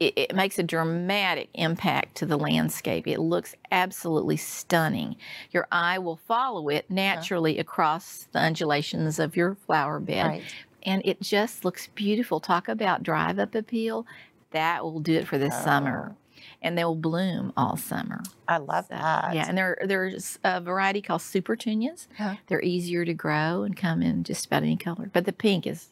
it, 0.00 0.14
it 0.16 0.34
makes 0.34 0.58
a 0.58 0.62
dramatic 0.62 1.50
impact 1.54 2.16
to 2.16 2.26
the 2.26 2.38
landscape. 2.38 3.06
It 3.06 3.20
looks 3.20 3.54
absolutely 3.70 4.38
stunning. 4.38 5.16
Your 5.52 5.68
eye 5.70 5.98
will 5.98 6.16
follow 6.16 6.70
it 6.70 6.86
uh-huh. 6.86 6.94
naturally 6.94 7.58
across 7.58 8.26
the 8.32 8.40
undulations 8.40 9.18
of 9.18 9.36
your 9.36 9.54
flower 9.54 10.00
bed. 10.00 10.26
Right. 10.26 10.42
and 10.82 11.02
it 11.04 11.20
just 11.20 11.64
looks 11.64 11.88
beautiful. 11.94 12.40
Talk 12.40 12.66
about 12.66 13.02
drive 13.02 13.38
up 13.38 13.54
appeal. 13.54 14.06
That 14.50 14.82
will 14.84 15.00
do 15.00 15.14
it 15.14 15.26
for 15.28 15.38
the 15.38 15.50
summer. 15.50 16.16
And 16.62 16.76
they 16.76 16.84
will 16.84 16.94
bloom 16.94 17.52
all 17.56 17.76
summer. 17.76 18.22
I 18.46 18.58
love 18.58 18.86
So, 18.86 18.94
that. 18.94 19.34
Yeah, 19.34 19.46
and 19.48 19.56
there, 19.56 19.78
there's 19.82 20.38
a 20.44 20.60
variety 20.60 21.00
called 21.00 21.22
super 21.22 21.56
tunias. 21.56 22.06
Yeah. 22.18 22.36
They're 22.48 22.60
easier 22.62 23.04
to 23.06 23.14
grow 23.14 23.62
and 23.62 23.74
come 23.76 24.02
in 24.02 24.24
just 24.24 24.46
about 24.46 24.62
any 24.62 24.76
color. 24.76 25.10
But 25.12 25.24
the 25.24 25.32
pink 25.32 25.66
is, 25.66 25.88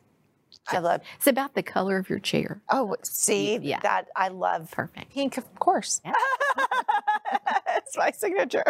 I 0.70 0.78
love. 0.80 1.00
it's 1.16 1.26
about 1.26 1.54
the 1.54 1.62
color 1.62 1.96
of 1.96 2.10
your 2.10 2.18
chair. 2.18 2.60
Oh, 2.70 2.96
see 3.02 3.56
yeah. 3.58 3.80
that 3.80 4.08
I 4.14 4.28
love 4.28 4.70
Perfect. 4.70 5.10
pink, 5.10 5.38
of 5.38 5.54
course. 5.58 6.02
Yeah. 6.04 6.12
it's 7.76 7.96
my 7.96 8.10
signature. 8.10 8.64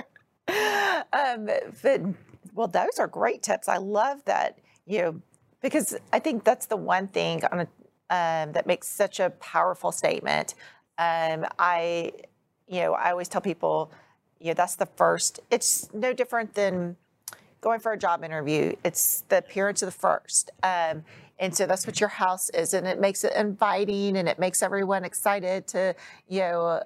Um, 1.12 1.48
but, 1.82 2.00
well, 2.54 2.68
those 2.68 2.98
are 3.00 3.08
great 3.08 3.42
tips. 3.42 3.68
I 3.68 3.78
love 3.78 4.24
that 4.26 4.58
you 4.86 5.02
know 5.02 5.20
because 5.60 5.96
I 6.12 6.18
think 6.20 6.44
that's 6.44 6.66
the 6.66 6.76
one 6.76 7.08
thing 7.08 7.42
on 7.50 7.60
a, 7.60 7.68
um, 8.10 8.52
that 8.52 8.66
makes 8.66 8.88
such 8.88 9.20
a 9.20 9.30
powerful 9.30 9.92
statement. 9.92 10.54
Um, 10.98 11.46
I, 11.58 12.12
you 12.66 12.80
know, 12.80 12.94
I 12.94 13.10
always 13.10 13.28
tell 13.28 13.40
people, 13.40 13.90
you 14.40 14.48
know, 14.48 14.54
that's 14.54 14.76
the 14.76 14.86
first. 14.86 15.40
It's 15.50 15.92
no 15.92 16.12
different 16.12 16.54
than 16.54 16.96
going 17.60 17.80
for 17.80 17.92
a 17.92 17.98
job 17.98 18.24
interview. 18.24 18.74
It's 18.84 19.22
the 19.28 19.38
appearance 19.38 19.82
of 19.82 19.86
the 19.86 19.98
first. 19.98 20.50
Um, 20.62 21.04
and 21.38 21.54
so 21.54 21.66
that's 21.66 21.86
what 21.86 22.00
your 22.00 22.08
house 22.08 22.50
is, 22.50 22.74
and 22.74 22.86
it 22.86 23.00
makes 23.00 23.22
it 23.22 23.32
inviting, 23.34 24.16
and 24.16 24.28
it 24.28 24.38
makes 24.38 24.62
everyone 24.62 25.04
excited 25.04 25.68
to, 25.68 25.94
you 26.28 26.40
know, 26.40 26.82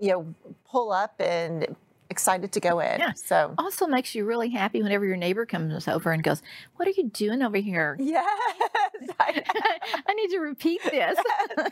you 0.00 0.10
know, 0.10 0.34
pull 0.70 0.92
up 0.92 1.20
and 1.20 1.74
excited 2.18 2.50
to 2.52 2.60
go 2.60 2.80
in. 2.80 2.98
Yeah. 2.98 3.12
So 3.14 3.54
Also 3.58 3.86
makes 3.86 4.14
you 4.16 4.24
really 4.24 4.50
happy 4.50 4.82
whenever 4.82 5.04
your 5.06 5.16
neighbor 5.16 5.46
comes 5.46 5.86
over 5.86 6.10
and 6.10 6.22
goes, 6.22 6.42
"What 6.76 6.88
are 6.88 6.94
you 6.96 7.04
doing 7.10 7.42
over 7.42 7.58
here? 7.58 7.96
yes, 8.00 8.26
I 9.20 9.42
I 10.08 10.14
need 10.14 10.30
to 10.30 10.38
repeat 10.40 10.80
this." 10.90 11.16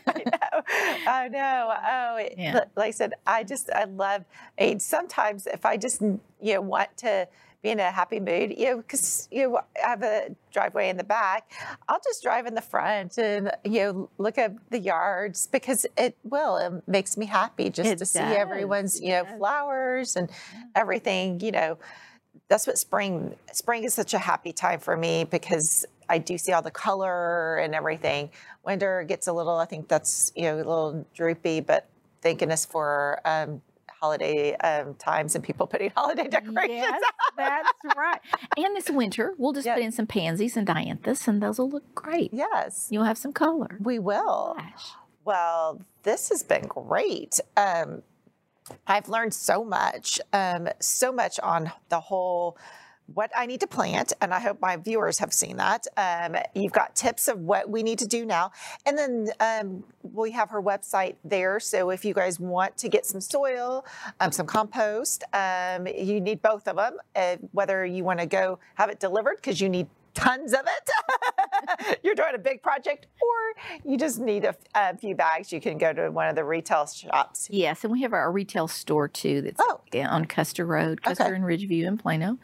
I 0.07 0.23
know. 0.25 0.61
I 1.07 1.27
know. 1.27 1.73
Oh, 1.89 2.15
it- 2.17 2.35
Yeah. 2.37 2.53
like 2.75 2.87
I 2.87 2.91
said, 2.91 3.13
I 3.25 3.43
just 3.43 3.69
I 3.71 3.83
love. 3.83 4.23
Mean, 4.59 4.79
sometimes 4.79 5.47
if 5.47 5.65
I 5.65 5.75
just 5.77 6.01
you 6.01 6.53
know 6.53 6.61
want 6.61 6.95
to 6.97 7.27
be 7.63 7.69
in 7.71 7.79
a 7.79 7.91
happy 7.91 8.19
mood, 8.19 8.53
you 8.57 8.65
know, 8.65 8.77
because 8.77 9.27
you 9.31 9.49
know 9.49 9.57
I 9.83 9.87
have 9.89 10.03
a 10.03 10.35
driveway 10.51 10.89
in 10.89 10.97
the 10.97 11.03
back, 11.03 11.51
I'll 11.89 11.99
just 12.03 12.21
drive 12.23 12.45
in 12.45 12.55
the 12.55 12.61
front 12.61 13.17
and 13.17 13.51
you 13.63 13.79
know 13.83 14.09
look 14.17 14.37
at 14.37 14.53
the 14.69 14.79
yards 14.79 15.47
because 15.47 15.85
it 15.97 16.15
will 16.23 16.57
it 16.57 16.87
makes 16.87 17.17
me 17.17 17.25
happy 17.25 17.69
just 17.69 17.89
It 17.89 17.97
to 17.99 18.05
see 18.05 18.19
everyone's 18.19 19.01
you 19.01 19.09
know 19.09 19.23
does. 19.23 19.37
flowers 19.37 20.15
and 20.15 20.29
everything. 20.75 21.39
You 21.39 21.51
know, 21.51 21.77
that's 22.47 22.67
what 22.67 22.77
spring 22.77 23.35
spring 23.51 23.83
is 23.83 23.93
such 23.93 24.13
a 24.13 24.19
happy 24.19 24.53
time 24.53 24.79
for 24.79 24.95
me 24.95 25.23
because 25.23 25.85
I 26.09 26.19
do 26.19 26.37
see 26.37 26.53
all 26.53 26.61
the 26.61 26.71
color 26.71 27.57
and 27.57 27.75
everything. 27.75 28.29
Winter 28.63 29.03
gets 29.03 29.27
a 29.27 29.33
little, 29.33 29.57
I 29.57 29.65
think 29.65 29.87
that's 29.87 30.31
you 30.35 30.43
know 30.43 30.55
a 30.55 30.57
little 30.57 31.05
droopy, 31.15 31.61
but 31.61 31.89
thank 32.21 32.39
goodness 32.39 32.65
for 32.65 33.19
um, 33.25 33.61
holiday 33.99 34.55
um, 34.57 34.95
times 34.95 35.35
and 35.35 35.43
people 35.43 35.67
putting 35.73 35.91
holiday 35.95 36.27
decorations. 36.27 36.69
yes, 36.69 37.01
that's 37.37 37.69
right. 37.95 38.19
And 38.57 38.75
this 38.75 38.89
winter, 38.89 39.33
we'll 39.37 39.53
just 39.53 39.67
put 39.67 39.79
in 39.79 39.91
some 39.91 40.07
pansies 40.07 40.55
and 40.57 40.67
dianthus, 40.67 41.27
and 41.27 41.41
those 41.41 41.59
will 41.59 41.69
look 41.69 41.93
great. 41.95 42.33
Yes, 42.33 42.87
You'll 42.91 43.03
have 43.05 43.17
some 43.17 43.33
color. 43.33 43.77
we 43.81 43.99
will. 43.99 44.55
Gosh. 44.57 44.91
Well, 45.25 45.81
this 46.03 46.29
has 46.29 46.43
been 46.43 46.67
great. 46.67 47.39
Um, 47.57 48.01
I've 48.85 49.09
learned 49.09 49.33
so 49.33 49.63
much, 49.63 50.19
um, 50.33 50.67
so 50.79 51.11
much 51.11 51.39
on 51.41 51.71
the 51.89 51.99
whole 51.99 52.57
what 53.13 53.31
I 53.35 53.45
need 53.45 53.61
to 53.61 53.67
plant, 53.67 54.13
and 54.21 54.33
I 54.33 54.39
hope 54.39 54.59
my 54.61 54.75
viewers 54.77 55.19
have 55.19 55.31
seen 55.33 55.57
that. 55.57 55.87
Um, 55.95 56.35
you've 56.53 56.73
got 56.73 56.95
tips 56.95 57.27
of 57.27 57.39
what 57.39 57.69
we 57.69 57.81
need 57.83 57.99
to 57.99 58.07
do 58.07 58.25
now, 58.25 58.51
and 58.85 58.97
then 58.97 59.29
um, 59.39 59.83
we 60.13 60.31
have 60.31 60.49
her 60.49 60.61
website 60.61 61.15
there. 61.23 61.59
So 61.59 61.89
if 61.89 62.03
you 62.03 62.13
guys 62.13 62.39
want 62.39 62.77
to 62.77 62.89
get 62.89 63.05
some 63.05 63.21
soil, 63.21 63.85
um, 64.19 64.31
some 64.31 64.45
compost, 64.45 65.23
um, 65.33 65.87
you 65.87 66.19
need 66.19 66.41
both 66.41 66.67
of 66.67 66.75
them. 66.75 66.97
Uh, 67.15 67.37
whether 67.53 67.85
you 67.85 68.03
want 68.03 68.19
to 68.19 68.25
go 68.25 68.59
have 68.75 68.89
it 68.89 68.99
delivered 68.99 69.37
because 69.37 69.61
you 69.61 69.69
need 69.69 69.87
tons 70.13 70.51
of 70.51 70.61
it, 70.65 71.99
you're 72.03 72.15
doing 72.15 72.33
a 72.33 72.39
big 72.39 72.61
project, 72.63 73.05
or 73.21 73.89
you 73.89 73.97
just 73.97 74.19
need 74.19 74.43
a, 74.45 74.55
a 74.75 74.97
few 74.97 75.15
bags. 75.15 75.51
You 75.53 75.61
can 75.61 75.77
go 75.77 75.93
to 75.93 76.09
one 76.09 76.27
of 76.27 76.35
the 76.35 76.43
retail 76.43 76.87
shops. 76.87 77.47
Yes, 77.51 77.83
and 77.83 77.93
we 77.93 78.01
have 78.01 78.13
our 78.13 78.31
retail 78.31 78.67
store 78.67 79.07
too 79.07 79.41
that's 79.41 79.61
Oh. 79.63 79.79
on 79.95 80.25
Custer 80.25 80.65
Road, 80.65 81.01
Custer 81.03 81.23
Okay. 81.25 81.35
and 81.35 81.43
Ridgeview 81.43 81.85
in 81.85 81.97
Plano. 81.97 82.37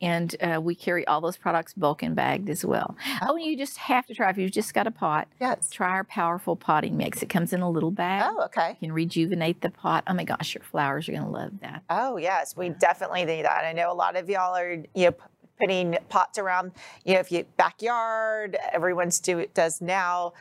And 0.00 0.36
uh, 0.42 0.60
we 0.60 0.74
carry 0.74 1.06
all 1.06 1.20
those 1.20 1.36
products 1.36 1.72
bulk 1.74 2.02
and 2.02 2.14
bagged 2.14 2.50
as 2.50 2.64
well. 2.64 2.96
Oh, 3.22 3.36
and 3.36 3.44
you 3.44 3.56
just 3.56 3.78
have 3.78 4.06
to 4.06 4.14
try, 4.14 4.28
if 4.30 4.36
you've 4.38 4.50
just 4.52 4.74
got 4.74 4.86
a 4.86 4.90
pot, 4.90 5.28
Yes. 5.40 5.70
try 5.70 5.88
our 5.90 6.04
powerful 6.04 6.54
potting 6.56 6.96
mix. 6.96 7.22
It 7.22 7.28
comes 7.28 7.52
in 7.52 7.60
a 7.62 7.70
little 7.70 7.90
bag. 7.90 8.22
Oh, 8.26 8.44
okay. 8.44 8.70
You 8.80 8.88
can 8.88 8.92
rejuvenate 8.92 9.62
the 9.62 9.70
pot. 9.70 10.04
Oh 10.06 10.12
my 10.14 10.24
gosh, 10.24 10.54
your 10.54 10.62
flowers 10.64 11.08
are 11.08 11.12
going 11.12 11.24
to 11.24 11.30
love 11.30 11.52
that. 11.62 11.82
Oh, 11.88 12.16
yes, 12.18 12.56
we 12.56 12.68
definitely 12.68 13.24
need 13.24 13.44
that. 13.46 13.64
I 13.64 13.72
know 13.72 13.90
a 13.90 13.94
lot 13.94 14.16
of 14.16 14.28
y'all 14.28 14.54
are, 14.56 14.72
you 14.94 15.06
know, 15.06 15.14
putting 15.58 15.96
pots 16.10 16.38
around, 16.38 16.72
you 17.04 17.14
know, 17.14 17.20
if 17.20 17.32
you 17.32 17.44
backyard, 17.56 18.58
everyone's 18.72 19.18
do 19.20 19.46
does 19.54 19.80
now, 19.80 20.34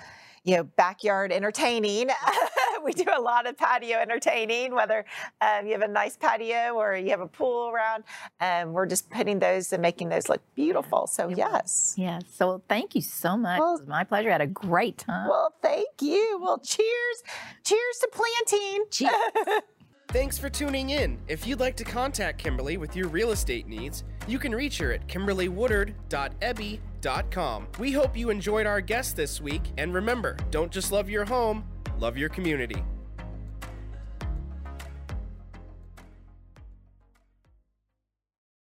you 0.44 0.58
know, 0.58 0.64
backyard 0.64 1.32
entertaining. 1.32 2.10
we 2.86 2.94
do 2.94 3.06
a 3.16 3.20
lot 3.22 3.48
of 3.48 3.58
patio 3.58 3.98
entertaining, 3.98 4.74
whether 4.74 5.04
um, 5.42 5.66
you 5.66 5.74
have 5.74 5.82
a 5.82 5.88
nice 5.88 6.16
patio 6.16 6.74
or 6.76 6.96
you 6.96 7.10
have 7.10 7.22
a 7.22 7.28
pool 7.28 7.70
around. 7.70 8.04
Um, 8.40 8.72
we're 8.74 8.86
just 8.86 9.10
putting 9.10 9.40
those 9.40 9.74
and 9.74 9.82
making 9.82 10.10
those 10.10 10.30
look 10.30 10.42
beautiful. 10.56 11.08
So 11.08 11.28
yes. 11.30 11.96
Yes. 11.98 12.22
So 12.32 12.62
thank 12.70 12.94
you 12.96 13.02
so 13.02 13.36
much. 13.36 13.60
Well- 13.60 13.76
it 13.76 13.80
was 13.82 13.88
my 13.88 14.04
pleasure. 14.04 14.30
I 14.30 14.34
had 14.34 14.42
a 14.42 14.48
great 14.48 14.98
time. 15.00 15.28
Well, 15.28 15.54
thank 15.62 15.88
you. 16.02 16.40
Well, 16.42 16.60
cheers. 16.60 17.24
Cheers 17.64 17.98
to 18.02 18.10
planting. 18.12 18.86
Cheers. 18.92 19.62
Thanks 20.10 20.38
for 20.38 20.50
tuning 20.50 20.92
in. 20.92 21.18
If 21.28 21.46
you'd 21.48 21.60
like 21.60 21.76
to 21.78 21.84
contact 21.84 22.38
Kimberly 22.38 22.78
with 22.78 22.96
your 22.96 23.08
real 23.10 23.32
estate 23.32 23.68
needs, 23.68 24.04
you 24.28 24.38
can 24.40 24.54
reach 24.56 24.78
her 24.78 24.94
at 24.94 25.08
kimberlywoodard.ebby.com. 25.08 27.68
We 27.80 27.92
hope 27.92 28.16
you 28.16 28.30
enjoyed 28.30 28.68
our 28.68 28.80
guest 28.82 29.16
this 29.18 29.42
week, 29.42 29.64
and 29.78 29.94
remember, 29.94 30.38
don't 30.52 30.72
just 30.72 30.92
love 30.92 31.10
your 31.10 31.26
home, 31.26 31.66
love 32.00 32.18
your 32.18 32.30
community. 32.30 32.84